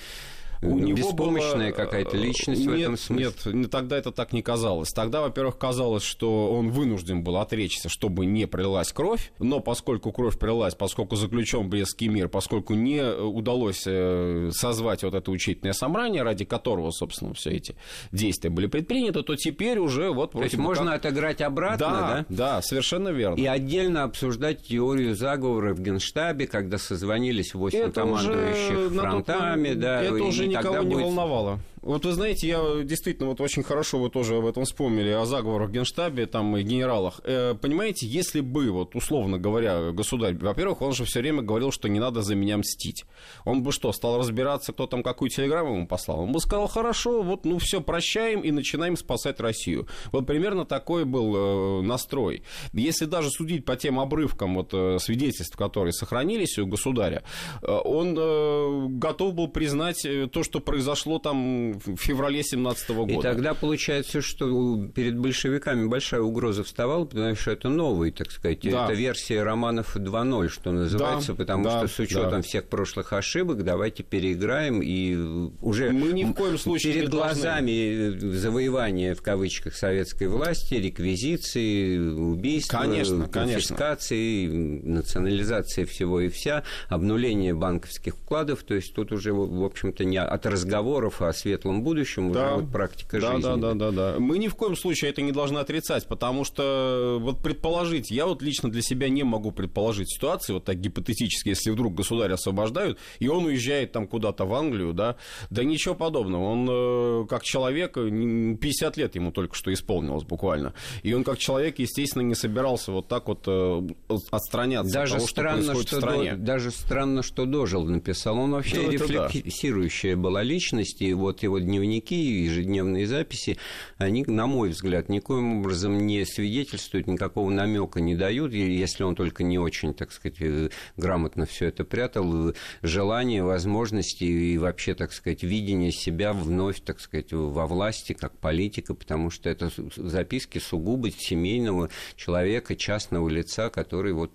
у 0.62 0.78
него 0.78 0.96
беспомощная 0.96 1.72
была... 1.72 1.84
какая-то 1.84 2.16
личность 2.16 2.60
нет, 2.62 2.70
в 2.70 2.80
этом 2.80 2.96
смысле. 2.96 3.52
Нет, 3.52 3.70
тогда 3.70 3.96
это 3.96 4.12
так 4.12 4.32
не 4.32 4.42
казалось. 4.42 4.92
Тогда, 4.92 5.20
во-первых, 5.20 5.58
казалось, 5.58 6.02
что 6.02 6.52
он 6.52 6.70
вынужден 6.70 7.22
был 7.22 7.36
отречься, 7.36 7.88
чтобы 7.88 8.26
не 8.26 8.46
пролилась 8.46 8.92
кровь, 8.92 9.32
но 9.38 9.60
поскольку 9.60 10.12
кровь 10.12 10.38
пролилась, 10.38 10.74
поскольку 10.74 11.16
заключен 11.16 11.68
Брестский 11.68 12.08
мир, 12.08 12.28
поскольку 12.28 12.74
не 12.74 13.02
удалось 13.02 13.84
э, 13.86 14.50
созвать 14.52 15.02
вот 15.02 15.14
это 15.14 15.30
учительное 15.30 15.72
собрание, 15.72 16.22
ради 16.22 16.44
которого, 16.44 16.90
собственно, 16.90 17.34
все 17.34 17.50
эти 17.50 17.76
действия 18.12 18.50
были 18.50 18.66
предприняты, 18.66 19.22
то 19.22 19.36
теперь 19.36 19.78
уже 19.78 20.10
вот... 20.10 20.32
То 20.32 20.42
есть 20.42 20.56
можно 20.56 20.92
как... 20.92 21.06
отыграть 21.06 21.40
обратно, 21.40 21.86
да? 21.86 22.24
Да, 22.28 22.56
да, 22.56 22.62
совершенно 22.62 23.10
верно. 23.10 23.40
И 23.40 23.46
отдельно 23.46 24.04
обсуждать 24.04 24.64
теорию 24.64 25.14
заговора 25.14 25.74
в 25.74 25.80
Генштабе, 25.80 26.46
когда 26.46 26.78
созвонились 26.78 27.54
восемь 27.54 27.92
командующих 27.92 28.92
фронтами, 28.92 29.74
да, 29.74 30.02
это 30.02 30.22
уже 30.22 30.45
никого 30.46 30.82
не 30.82 30.94
будет... 30.94 31.04
волновало. 31.04 31.60
Вот 31.86 32.04
вы 32.04 32.12
знаете, 32.14 32.48
я 32.48 32.82
действительно 32.82 33.28
вот 33.28 33.40
очень 33.40 33.62
хорошо 33.62 34.00
вы 34.00 34.10
тоже 34.10 34.38
об 34.38 34.46
этом 34.46 34.64
вспомнили, 34.64 35.10
о 35.10 35.24
заговорах 35.24 35.68
в 35.68 35.72
Генштабе 35.72 36.26
там 36.26 36.56
и 36.56 36.64
генералах. 36.64 37.20
Э, 37.22 37.54
понимаете, 37.54 38.08
если 38.08 38.40
бы, 38.40 38.72
вот 38.72 38.96
условно 38.96 39.38
говоря, 39.38 39.92
государь, 39.92 40.34
во-первых, 40.34 40.82
он 40.82 40.94
же 40.94 41.04
все 41.04 41.20
время 41.20 41.42
говорил, 41.42 41.70
что 41.70 41.88
не 41.88 42.00
надо 42.00 42.22
за 42.22 42.34
меня 42.34 42.58
мстить. 42.58 43.04
Он 43.44 43.62
бы 43.62 43.70
что, 43.70 43.92
стал 43.92 44.18
разбираться, 44.18 44.72
кто 44.72 44.88
там 44.88 45.04
какую 45.04 45.30
телеграмму 45.30 45.76
ему 45.76 45.86
послал? 45.86 46.22
Он 46.22 46.32
бы 46.32 46.40
сказал, 46.40 46.66
хорошо, 46.66 47.22
вот 47.22 47.44
ну 47.44 47.58
все, 47.58 47.80
прощаем 47.80 48.40
и 48.40 48.50
начинаем 48.50 48.96
спасать 48.96 49.38
Россию. 49.38 49.86
Вот 50.10 50.26
примерно 50.26 50.64
такой 50.64 51.04
был 51.04 51.36
э, 51.36 51.82
настрой. 51.82 52.42
Если 52.72 53.04
даже 53.04 53.30
судить 53.30 53.64
по 53.64 53.76
тем 53.76 54.00
обрывкам 54.00 54.56
вот, 54.56 54.70
э, 54.72 54.98
свидетельств, 54.98 55.56
которые 55.56 55.92
сохранились 55.92 56.58
у 56.58 56.66
государя, 56.66 57.22
э, 57.62 57.70
он 57.70 58.16
э, 58.18 58.86
готов 58.88 59.34
был 59.34 59.46
признать 59.46 60.04
э, 60.04 60.26
то, 60.26 60.42
что 60.42 60.58
произошло 60.58 61.20
там 61.20 61.75
в 61.84 61.96
феврале 61.96 62.42
17 62.42 62.90
года. 62.90 63.12
И 63.12 63.20
тогда 63.20 63.54
получается, 63.54 64.20
что 64.20 64.86
перед 64.94 65.18
большевиками 65.18 65.86
большая 65.86 66.20
угроза 66.20 66.64
вставала, 66.64 67.04
потому 67.04 67.34
что 67.34 67.50
это 67.50 67.68
новый, 67.68 68.10
так 68.10 68.30
сказать, 68.30 68.60
да. 68.62 68.84
это 68.84 68.94
версия 68.94 69.42
романов 69.42 69.96
2.0, 69.96 70.48
что 70.48 70.72
называется, 70.72 71.32
да, 71.32 71.38
потому 71.38 71.64
да, 71.64 71.78
что 71.78 71.88
с 71.88 71.98
учетом 71.98 72.30
да. 72.30 72.42
всех 72.42 72.68
прошлых 72.68 73.12
ошибок 73.12 73.64
давайте 73.64 74.02
переиграем 74.02 74.80
и 74.82 75.50
уже 75.60 75.90
Мы 75.90 76.12
ни 76.12 76.24
в 76.24 76.32
коем 76.34 76.58
случае 76.58 76.94
перед 76.94 77.10
глазами 77.10 78.10
должны... 78.10 78.32
завоевания 78.32 79.14
в 79.14 79.22
кавычках 79.22 79.74
советской 79.74 80.28
власти, 80.28 80.74
реквизиции, 80.74 81.98
убийства, 81.98 82.78
конечно, 82.78 83.26
конфискации, 83.28 84.46
конечно. 84.46 84.94
национализации 84.94 85.84
всего 85.84 86.20
и 86.20 86.28
вся, 86.28 86.62
обнуление 86.88 87.54
банковских 87.54 88.16
вкладов, 88.16 88.62
то 88.62 88.74
есть 88.74 88.94
тут 88.94 89.12
уже, 89.12 89.32
в 89.32 89.64
общем-то, 89.64 90.04
не 90.04 90.18
от 90.18 90.46
разговоров 90.46 91.22
о 91.22 91.32
светлом 91.32 91.65
светлом 91.66 91.82
будущем 91.82 92.32
да. 92.32 92.54
уже 92.54 92.62
вот 92.62 92.72
практика 92.72 93.20
да, 93.20 93.32
жизни. 93.32 93.42
Да, 93.42 93.56
да, 93.56 93.74
да, 93.74 93.90
да. 93.90 94.14
Мы 94.18 94.38
ни 94.38 94.48
в 94.48 94.54
коем 94.54 94.76
случае 94.76 95.10
это 95.10 95.22
не 95.22 95.32
должны 95.32 95.58
отрицать, 95.58 96.06
потому 96.06 96.44
что 96.44 97.18
вот 97.20 97.42
предположить, 97.42 98.10
я 98.10 98.26
вот 98.26 98.42
лично 98.42 98.70
для 98.70 98.82
себя 98.82 99.08
не 99.08 99.24
могу 99.24 99.50
предположить 99.50 100.12
ситуации, 100.12 100.52
вот 100.52 100.64
так 100.64 100.78
гипотетически, 100.78 101.50
если 101.50 101.70
вдруг 101.70 101.94
государя 101.94 102.34
освобождают, 102.34 102.98
и 103.18 103.28
он 103.28 103.44
уезжает 103.44 103.92
там 103.92 104.06
куда-то 104.06 104.44
в 104.44 104.54
Англию, 104.54 104.92
да, 104.92 105.16
да 105.50 105.64
ничего 105.64 105.94
подобного. 105.94 106.44
Он 106.44 106.68
э, 106.70 107.26
как 107.28 107.42
человек, 107.42 107.94
50 107.94 108.96
лет 108.96 109.14
ему 109.14 109.32
только 109.32 109.54
что 109.54 109.72
исполнилось 109.72 110.24
буквально, 110.24 110.74
и 111.02 111.12
он 111.12 111.24
как 111.24 111.38
человек, 111.38 111.78
естественно, 111.78 112.22
не 112.22 112.34
собирался 112.34 112.92
вот 112.92 113.08
так 113.08 113.28
вот 113.28 113.44
э, 113.46 113.82
отстраняться 114.30 114.92
даже 114.92 115.14
от 115.14 115.18
того, 115.18 115.28
странно, 115.28 115.62
что 115.62 115.72
происходит 115.72 115.88
что 115.88 115.96
в 115.96 116.00
стране. 116.00 116.36
До, 116.36 116.44
даже 116.44 116.70
странно, 116.70 117.22
что 117.22 117.44
дожил, 117.44 117.84
написал. 117.84 118.38
Он 118.38 118.52
вообще 118.52 118.82
да, 118.82 118.92
рефлексирующая 118.92 120.14
да. 120.14 120.22
была 120.22 120.42
личность, 120.42 121.02
и 121.02 121.12
вот 121.14 121.42
его 121.46 121.58
дневники, 121.58 122.14
ежедневные 122.14 123.06
записи, 123.06 123.58
они, 123.98 124.24
на 124.26 124.46
мой 124.46 124.70
взгляд, 124.70 125.08
никоим 125.08 125.60
образом 125.60 126.06
не 126.06 126.24
свидетельствуют, 126.24 127.06
никакого 127.06 127.50
намека 127.50 128.00
не 128.00 128.14
дают, 128.14 128.52
если 128.52 129.02
он 129.02 129.14
только 129.14 129.42
не 129.42 129.58
очень, 129.58 129.94
так 129.94 130.12
сказать, 130.12 130.36
э, 130.40 130.70
грамотно 130.96 131.46
все 131.46 131.66
это 131.66 131.84
прятал, 131.84 132.54
желание, 132.82 133.42
возможности 133.42 134.24
и 134.24 134.58
вообще, 134.58 134.94
так 134.94 135.12
сказать, 135.12 135.42
видение 135.42 135.92
себя 135.92 136.32
вновь, 136.32 136.80
так 136.80 137.00
сказать, 137.00 137.32
во 137.32 137.66
власти 137.66 138.12
как 138.12 138.36
политика, 138.38 138.94
потому 138.94 139.30
что 139.30 139.48
это 139.48 139.70
записки 139.96 140.58
сугубо 140.58 141.10
семейного 141.10 141.90
человека, 142.16 142.76
частного 142.76 143.28
лица, 143.28 143.70
который 143.70 144.12
вот 144.12 144.32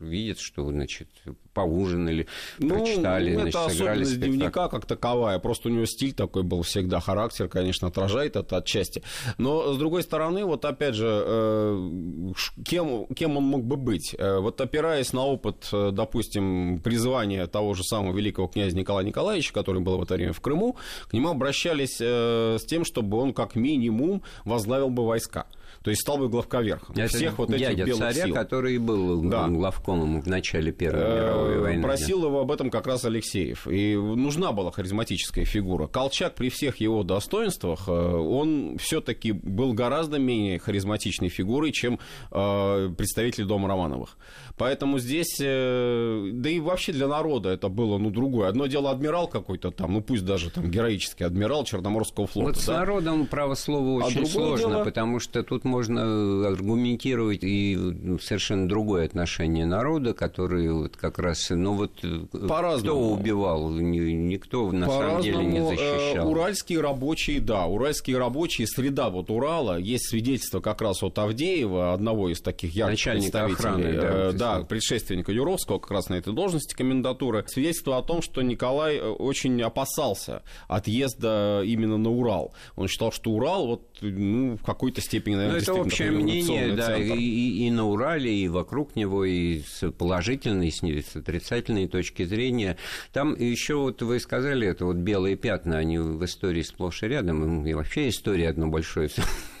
видит, 0.00 0.38
что, 0.38 0.68
значит, 0.68 1.08
поужинали, 1.52 2.26
ну, 2.58 2.70
прочитали, 2.70 3.32
это 3.32 3.40
значит, 3.42 3.72
сыграли 3.72 4.02
особенность 4.02 4.20
дневника 4.20 4.68
как 4.68 4.86
таковая, 4.86 5.38
просто 5.38 5.68
у 5.68 5.72
него 5.72 5.86
стиль 5.86 6.12
такой 6.12 6.42
был 6.42 6.62
всегда, 6.62 7.00
характер, 7.00 7.48
конечно, 7.48 7.88
отражает 7.88 8.36
это 8.36 8.56
отчасти. 8.56 9.02
Но, 9.38 9.72
с 9.72 9.78
другой 9.78 10.02
стороны, 10.02 10.44
вот 10.44 10.64
опять 10.64 10.94
же, 10.94 11.06
э, 11.08 12.32
кем, 12.64 13.06
кем 13.14 13.36
он 13.36 13.44
мог 13.44 13.64
бы 13.64 13.76
быть? 13.76 14.14
Э, 14.18 14.38
вот 14.38 14.60
опираясь 14.60 15.12
на 15.12 15.24
опыт, 15.24 15.68
э, 15.72 15.90
допустим, 15.92 16.80
призывания 16.80 17.46
того 17.46 17.74
же 17.74 17.84
самого 17.84 18.16
великого 18.16 18.48
князя 18.48 18.76
Николая 18.76 19.06
Николаевича, 19.06 19.52
который 19.52 19.80
был 19.80 19.98
в 19.98 20.02
это 20.02 20.14
время 20.14 20.32
в 20.32 20.40
Крыму, 20.40 20.76
к 21.08 21.12
нему 21.12 21.28
обращались 21.28 22.00
с 22.00 22.64
тем, 22.66 22.84
чтобы 22.84 23.18
он 23.18 23.32
как 23.32 23.54
минимум 23.54 24.22
возглавил 24.44 24.90
бы 24.90 25.06
войска 25.06 25.46
то 25.84 25.90
есть 25.90 26.00
стал 26.00 26.16
бы 26.16 26.30
главковерхом 26.30 26.96
Это 26.96 27.14
всех 27.14 27.36
вот 27.36 27.50
этих 27.50 27.84
белых 27.84 27.98
царя, 27.98 28.24
сил. 28.24 28.34
который 28.34 28.78
был 28.78 29.20
да. 29.20 29.48
главкомом 29.48 30.22
в 30.22 30.26
начале 30.26 30.72
Первой 30.72 31.02
э, 31.02 31.14
мировой 31.14 31.58
войны. 31.58 31.82
Просил 31.82 32.24
его 32.24 32.40
об 32.40 32.50
этом 32.50 32.70
как 32.70 32.86
раз 32.86 33.04
Алексеев. 33.04 33.68
И 33.68 33.94
нужна 33.94 34.52
была 34.52 34.72
харизматическая 34.72 35.44
фигура. 35.44 35.86
Колчак 35.86 36.36
при 36.36 36.48
всех 36.48 36.78
его 36.78 37.02
достоинствах, 37.02 37.84
э, 37.86 37.92
он 37.92 38.78
все-таки 38.78 39.32
был 39.32 39.74
гораздо 39.74 40.18
менее 40.18 40.58
харизматичной 40.58 41.28
фигурой, 41.28 41.70
чем 41.70 41.98
э, 42.30 42.90
представитель 42.96 43.44
Дома 43.44 43.68
Романовых. 43.68 44.16
Поэтому 44.56 44.98
здесь, 44.98 45.36
да 45.38 46.48
и 46.48 46.60
вообще 46.60 46.92
для 46.92 47.08
народа 47.08 47.50
это 47.50 47.68
было, 47.68 47.98
ну, 47.98 48.10
другое. 48.10 48.48
Одно 48.48 48.66
дело 48.68 48.90
адмирал 48.90 49.28
какой-то 49.28 49.70
там, 49.70 49.92
ну, 49.92 50.00
пусть 50.00 50.24
даже 50.24 50.48
там 50.50 50.70
героический 50.70 51.24
адмирал 51.24 51.64
Черноморского 51.64 52.26
флота. 52.26 52.46
Вот 52.46 52.54
да? 52.54 52.60
с 52.62 52.68
народом, 52.68 53.26
право 53.26 53.54
слово, 53.54 54.04
а 54.04 54.06
очень 54.06 54.22
а 54.22 54.26
сложно, 54.26 54.68
дело... 54.68 54.84
потому 54.84 55.18
что 55.18 55.42
тут 55.42 55.64
можно 55.74 56.46
аргументировать 56.46 57.42
и 57.42 57.76
совершенно 58.22 58.68
другое 58.68 59.06
отношение 59.06 59.66
народа, 59.66 60.14
который 60.14 60.72
вот 60.72 60.96
как 60.96 61.18
раз, 61.18 61.50
ну 61.50 61.74
вот 61.74 61.92
кто 61.98 63.10
убивал, 63.10 63.70
никто 63.70 64.70
на 64.70 64.86
самом 64.86 65.22
деле 65.22 65.44
не 65.44 65.60
защищал. 65.60 66.30
Уральские 66.30 66.80
рабочие, 66.80 67.40
да, 67.40 67.66
уральские 67.66 68.18
рабочие, 68.18 68.68
среда 68.68 69.10
вот 69.10 69.30
Урала, 69.30 69.78
есть 69.78 70.08
свидетельство 70.10 70.60
как 70.60 70.80
раз 70.80 71.02
от 71.02 71.18
Авдеева, 71.18 71.92
одного 71.92 72.28
из 72.28 72.40
таких 72.40 72.74
ярких 72.74 72.92
Начальника 72.92 73.44
охраны, 73.46 73.92
да, 73.94 74.32
да, 74.32 74.60
предшественника 74.60 75.32
Юровского, 75.32 75.80
как 75.80 75.90
раз 75.90 76.08
на 76.08 76.14
этой 76.14 76.32
должности 76.32 76.74
комендатуры, 76.74 77.44
свидетельство 77.48 77.98
о 77.98 78.02
том, 78.02 78.22
что 78.22 78.42
Николай 78.42 79.00
очень 79.00 79.60
опасался 79.60 80.42
отъезда 80.68 81.62
именно 81.64 81.98
на 81.98 82.10
Урал. 82.10 82.54
Он 82.76 82.86
считал, 82.86 83.10
что 83.10 83.30
Урал 83.30 83.66
вот, 83.66 83.82
ну, 84.00 84.56
в 84.56 84.62
какой-то 84.62 85.00
степени, 85.00 85.34
наверное, 85.34 85.63
это 85.72 85.80
общее 85.80 86.10
мнение, 86.10 86.74
да, 86.74 86.96
и, 86.96 87.10
и, 87.10 87.66
и 87.66 87.70
на 87.70 87.86
Урале, 87.86 88.32
и 88.32 88.48
вокруг 88.48 88.96
него, 88.96 89.24
и 89.24 89.60
с 89.60 89.90
положительной, 89.90 90.70
с, 90.70 90.82
отрицательной 91.16 91.88
точки 91.88 92.24
зрения. 92.24 92.76
Там 93.12 93.34
еще 93.34 93.76
вот 93.76 94.02
вы 94.02 94.20
сказали, 94.20 94.66
это 94.66 94.86
вот 94.86 94.96
белые 94.96 95.36
пятна, 95.36 95.78
они 95.78 95.98
в 95.98 96.24
истории 96.24 96.62
сплошь 96.62 97.02
и 97.02 97.08
рядом, 97.08 97.66
и 97.66 97.74
вообще 97.74 98.08
история 98.08 98.48
одно 98.48 98.68
большое 98.68 99.08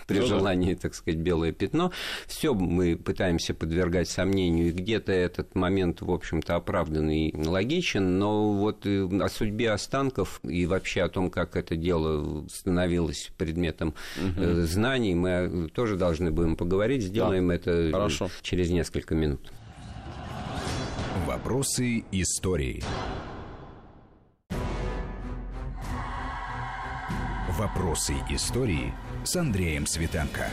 при 0.06 0.18
ну, 0.20 0.26
желании, 0.26 0.74
так 0.74 0.94
сказать, 0.94 1.20
белое 1.20 1.52
пятно. 1.52 1.92
Все 2.26 2.54
мы 2.54 2.96
пытаемся 2.96 3.54
подвергать 3.54 4.08
сомнению, 4.08 4.68
и 4.68 4.72
где-то 4.72 5.12
этот 5.12 5.54
момент, 5.54 6.02
в 6.02 6.10
общем-то, 6.10 6.56
оправданный 6.56 7.28
и 7.28 7.46
логичен, 7.46 8.18
но 8.18 8.52
вот 8.52 8.86
э, 8.86 9.04
о 9.04 9.28
судьбе 9.28 9.70
останков 9.70 10.40
и 10.42 10.66
вообще 10.66 11.02
о 11.02 11.08
том, 11.08 11.30
как 11.30 11.56
это 11.56 11.76
дело 11.76 12.46
становилось 12.48 13.30
предметом 13.36 13.94
угу. 14.16 14.62
знаний, 14.62 15.14
мы 15.14 15.28
э, 15.28 15.68
тоже 15.72 15.96
должны 15.96 16.30
будем 16.30 16.56
поговорить. 16.56 17.02
Сделаем 17.02 17.48
да. 17.48 17.54
это 17.54 17.90
Хорошо. 17.92 18.28
через 18.42 18.70
несколько 18.70 19.14
минут. 19.14 19.52
Вопросы 21.26 22.04
истории. 22.10 22.82
Вопросы 27.56 28.14
истории 28.30 28.92
с 29.24 29.36
Андреем 29.36 29.86
Светенко. 29.86 30.48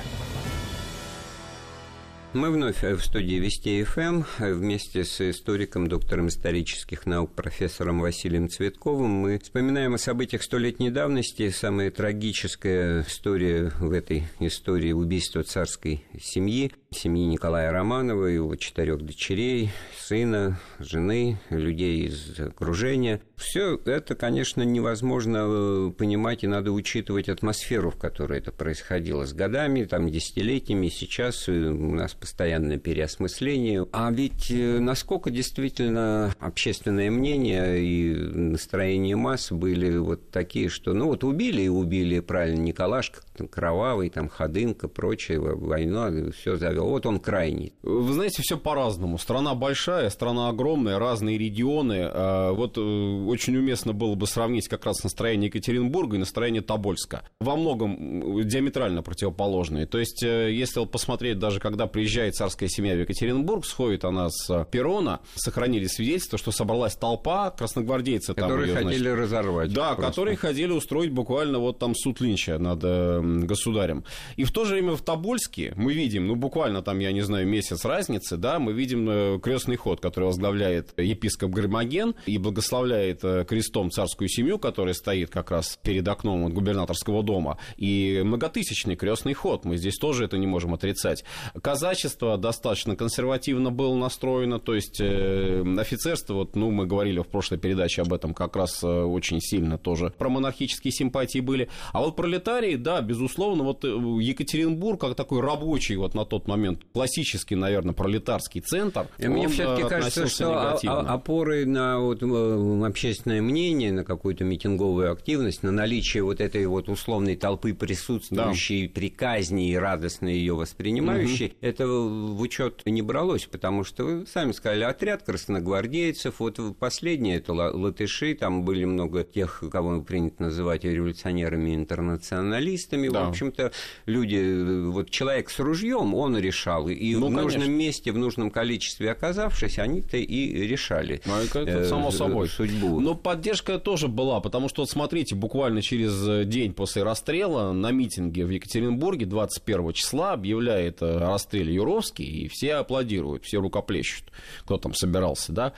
Мы 2.34 2.50
вновь 2.50 2.82
в 2.82 3.02
студии 3.02 3.36
Вести 3.36 3.84
ФМ 3.84 4.24
вместе 4.40 5.04
с 5.04 5.20
историком, 5.20 5.88
доктором 5.88 6.30
исторических 6.30 7.06
наук, 7.06 7.34
профессором 7.36 8.00
Василием 8.00 8.48
Цветковым. 8.48 9.12
Мы 9.12 9.38
вспоминаем 9.38 9.96
о 9.96 9.98
событиях 9.98 10.42
столетней 10.42 10.92
давности. 10.92 11.50
Самая 11.50 11.92
трагическая 11.92 13.02
история 13.02 13.74
в 13.80 13.92
этой 13.92 14.24
истории 14.40 14.94
убийства 14.94 15.44
царской 15.44 16.06
семьи, 16.22 16.72
семьи 16.94 17.26
Николая 17.26 17.72
Романова, 17.72 18.26
его 18.26 18.56
четырех 18.58 19.02
дочерей, 19.02 19.72
сына, 19.98 20.60
жены, 20.78 21.40
людей 21.50 22.08
из 22.08 22.38
окружения. 22.38 23.22
Все 23.38 23.80
это, 23.86 24.14
конечно, 24.14 24.62
невозможно 24.62 25.38
э, 25.42 25.92
понимать, 25.98 26.44
и 26.44 26.48
надо 26.48 26.74
учитывать 26.74 27.30
атмосферу, 27.30 27.92
в 27.92 27.96
которой 27.96 28.40
это 28.40 28.52
происходило 28.52 29.26
с 29.26 29.34
годами, 29.34 29.86
там, 29.86 30.12
десятилетиями. 30.12 30.90
Сейчас 30.90 31.48
э, 31.48 31.54
у 31.54 31.96
нас 31.96 32.14
постоянное 32.14 32.78
переосмысление. 32.78 33.88
А 33.94 34.12
ведь 34.12 34.52
э, 34.52 34.80
насколько 34.80 35.32
действительно 35.32 36.36
общественное 36.40 37.10
мнение 37.10 37.82
и 37.82 38.14
настроение 38.14 39.16
масс 39.16 39.52
были 39.52 39.98
вот 39.98 40.30
такие, 40.30 40.68
что, 40.68 40.94
ну, 40.94 41.08
вот 41.08 41.24
убили 41.24 41.64
и 41.64 41.70
убили, 41.70 42.20
правильно, 42.20 42.62
Николашка, 42.62 43.22
Кровавый, 43.50 44.10
там, 44.10 44.28
Ходынка, 44.28 44.90
прочее, 44.90 45.40
война, 45.40 46.12
все 46.32 46.58
завел. 46.58 46.81
Вот 46.84 47.06
он 47.06 47.20
крайний. 47.20 47.74
Вы 47.84 48.14
знаете, 48.14 48.42
все 48.42 48.58
по-разному. 48.58 49.18
Страна 49.18 49.56
большая, 49.56 50.10
страна 50.10 50.50
огромная, 50.50 51.00
разные 51.00 51.38
регионы. 51.38 52.02
А 52.04 52.52
вот 52.52 52.78
э, 52.78 52.82
очень 52.82 53.56
уместно 53.58 53.94
было 53.94 54.16
бы 54.16 54.28
сравнить 54.28 54.68
как 54.68 54.86
раз 54.86 55.04
настроение 55.04 55.48
Екатеринбурга 55.48 56.18
и 56.18 56.20
настроение 56.20 56.62
Тобольска. 56.62 57.24
Во 57.40 57.56
многом 57.56 58.48
диаметрально 58.48 59.02
противоположные. 59.02 59.86
То 59.86 60.00
есть, 60.00 60.24
э, 60.24 60.52
если 60.52 60.86
посмотреть, 60.86 61.40
даже 61.40 61.60
когда 61.60 61.88
приезжает 61.88 62.36
царская 62.36 62.70
семья 62.70 62.96
в 62.96 63.00
Екатеринбург, 63.00 63.66
сходит 63.66 64.06
она 64.06 64.30
с 64.30 64.66
перона, 64.72 65.20
сохранили 65.36 65.88
свидетельство, 65.88 66.38
что 66.38 66.52
собралась 66.52 66.96
толпа, 66.96 67.52
красногвардейцы 67.52 68.34
которые 68.34 68.74
там... 68.74 68.84
Хотели 68.86 69.02
значит, 69.02 69.20
разорвать. 69.20 69.74
Да, 69.74 69.94
просто. 69.94 70.06
которые 70.06 70.38
хотели 70.38 70.72
устроить 70.72 71.12
буквально 71.12 71.60
вот 71.60 71.80
там 71.80 71.96
суд 71.96 72.22
Линча 72.22 72.58
над 72.58 72.80
э, 72.84 73.22
государем. 73.22 74.04
И 74.36 74.44
в 74.44 74.52
то 74.52 74.66
же 74.66 74.74
время 74.74 74.96
в 74.96 75.02
Тобольске 75.02 75.74
мы 75.76 75.94
видим, 75.94 76.28
ну, 76.28 76.36
буквально 76.36 76.71
там, 76.82 77.00
я 77.00 77.12
не 77.12 77.22
знаю, 77.22 77.48
месяц 77.48 77.84
разницы, 77.84 78.38
да, 78.38 78.60
мы 78.60 78.72
видим 78.72 79.10
э, 79.10 79.40
крестный 79.40 79.76
ход, 79.76 80.00
который 80.00 80.26
возглавляет 80.26 80.94
епископ 80.98 81.52
Гермоген 81.52 82.16
и 82.26 82.38
благословляет 82.38 83.24
э, 83.24 83.44
крестом 83.46 83.92
царскую 83.92 84.30
семью, 84.30 84.60
которая 84.60 84.94
стоит 84.94 85.30
как 85.30 85.52
раз 85.52 85.78
перед 85.84 86.08
окном 86.08 86.50
губернаторского 86.54 87.24
дома, 87.24 87.58
и 87.78 88.22
многотысячный 88.24 88.96
крестный 88.96 89.34
ход, 89.34 89.66
мы 89.66 89.76
здесь 89.76 89.98
тоже 89.98 90.26
это 90.26 90.38
не 90.38 90.48
можем 90.48 90.74
отрицать. 90.74 91.26
Казачество 91.62 92.38
достаточно 92.38 92.96
консервативно 92.96 93.72
было 93.72 93.96
настроено, 93.96 94.60
то 94.60 94.74
есть 94.74 95.02
э, 95.02 95.64
офицерство, 95.78 96.36
вот, 96.36 96.56
ну, 96.56 96.72
мы 96.72 96.86
говорили 96.86 97.20
в 97.20 97.28
прошлой 97.28 97.58
передаче 97.58 98.04
об 98.04 98.14
этом 98.14 98.34
как 98.34 98.56
раз 98.56 98.84
очень 98.84 99.42
сильно 99.42 99.78
тоже 99.78 100.14
про 100.18 100.30
монархические 100.30 100.92
симпатии 100.92 101.40
были, 101.40 101.70
а 101.92 102.02
вот 102.02 102.16
пролетарии, 102.16 102.76
да, 102.76 103.02
безусловно, 103.02 103.64
вот 103.64 103.84
Екатеринбург, 103.84 105.02
как 105.02 105.16
такой 105.16 105.42
рабочий 105.42 105.96
вот 105.96 106.14
на 106.14 106.26
тот 106.26 106.48
момент, 106.48 106.61
классический, 106.94 107.56
наверное, 107.56 107.94
пролетарский 107.94 108.62
центр, 108.62 109.08
и 109.18 109.28
Мне 109.28 109.48
все-таки 109.48 109.88
кажется, 109.88 110.28
что 110.28 110.80
опорой 110.84 111.66
на 111.66 112.00
вот, 112.00 112.22
общественное 112.24 113.42
мнение, 113.42 113.92
на 113.92 114.04
какую-то 114.04 114.44
митинговую 114.44 115.12
активность, 115.12 115.64
на 115.64 115.72
наличие 115.72 116.24
вот 116.24 116.42
этой 116.42 116.66
вот 116.66 116.90
условной 116.90 117.36
толпы 117.36 117.74
присутствующей 117.74 118.88
да. 118.88 118.94
при 118.94 119.10
казни 119.10 119.70
и 119.70 119.76
радостно 119.76 120.28
ее 120.28 120.54
воспринимающей, 120.54 121.48
угу. 121.48 121.56
это 121.62 121.88
в 121.88 122.42
учет 122.42 122.82
не 122.86 123.02
бралось, 123.02 123.46
потому 123.46 123.84
что 123.84 124.04
вы 124.04 124.28
сами 124.28 124.52
сказали, 124.52 124.84
отряд 124.84 125.24
красногвардейцев, 125.24 126.40
вот 126.40 126.60
последние 126.78 127.38
это 127.38 127.54
латыши, 127.54 128.36
там 128.36 128.64
были 128.64 128.86
много 128.86 129.24
тех, 129.24 129.64
кого 129.72 130.02
принято 130.02 130.44
называть 130.44 130.84
революционерами-интернационалистами, 130.84 133.10
да. 133.10 133.26
в 133.26 133.30
общем-то, 133.30 133.72
люди, 134.06 134.90
вот 134.90 135.10
человек 135.10 135.50
с 135.50 135.60
ружьем, 135.60 136.14
он 136.14 136.38
решал, 136.52 136.90
и 136.90 137.16
ну, 137.16 137.30
в 137.30 137.36
конечно. 137.36 137.60
нужном 137.60 137.72
месте, 137.72 138.12
в 138.12 138.18
нужном 138.18 138.52
количестве 138.52 139.12
оказавшись, 139.12 139.80
они-то 139.80 140.18
и 140.18 140.68
решали 140.68 141.22
ну, 141.26 141.36
это, 141.38 141.60
это 141.60 141.86
само 141.88 142.10
э, 142.10 142.12
собой. 142.12 142.48
судьбу. 142.50 143.00
Но 143.00 143.16
поддержка 143.16 143.80
тоже 143.80 144.08
была, 144.08 144.40
потому 144.42 144.70
что, 144.70 144.82
вот 144.82 144.90
смотрите, 144.90 145.36
буквально 145.36 145.82
через 145.82 146.48
день 146.48 146.74
после 146.74 147.04
расстрела 147.04 147.72
на 147.72 147.92
митинге 147.92 148.46
в 148.46 148.50
Екатеринбурге 148.50 149.26
21 149.26 149.94
числа 149.94 150.34
объявляет 150.34 151.02
о 151.02 151.20
расстреле 151.20 151.74
Юровский, 151.74 152.26
и 152.26 152.48
все 152.48 152.76
аплодируют, 152.76 153.46
все 153.46 153.60
рукоплещут, 153.60 154.26
кто 154.64 154.78
там 154.78 154.94
собирался, 154.94 155.52
да, 155.52 155.74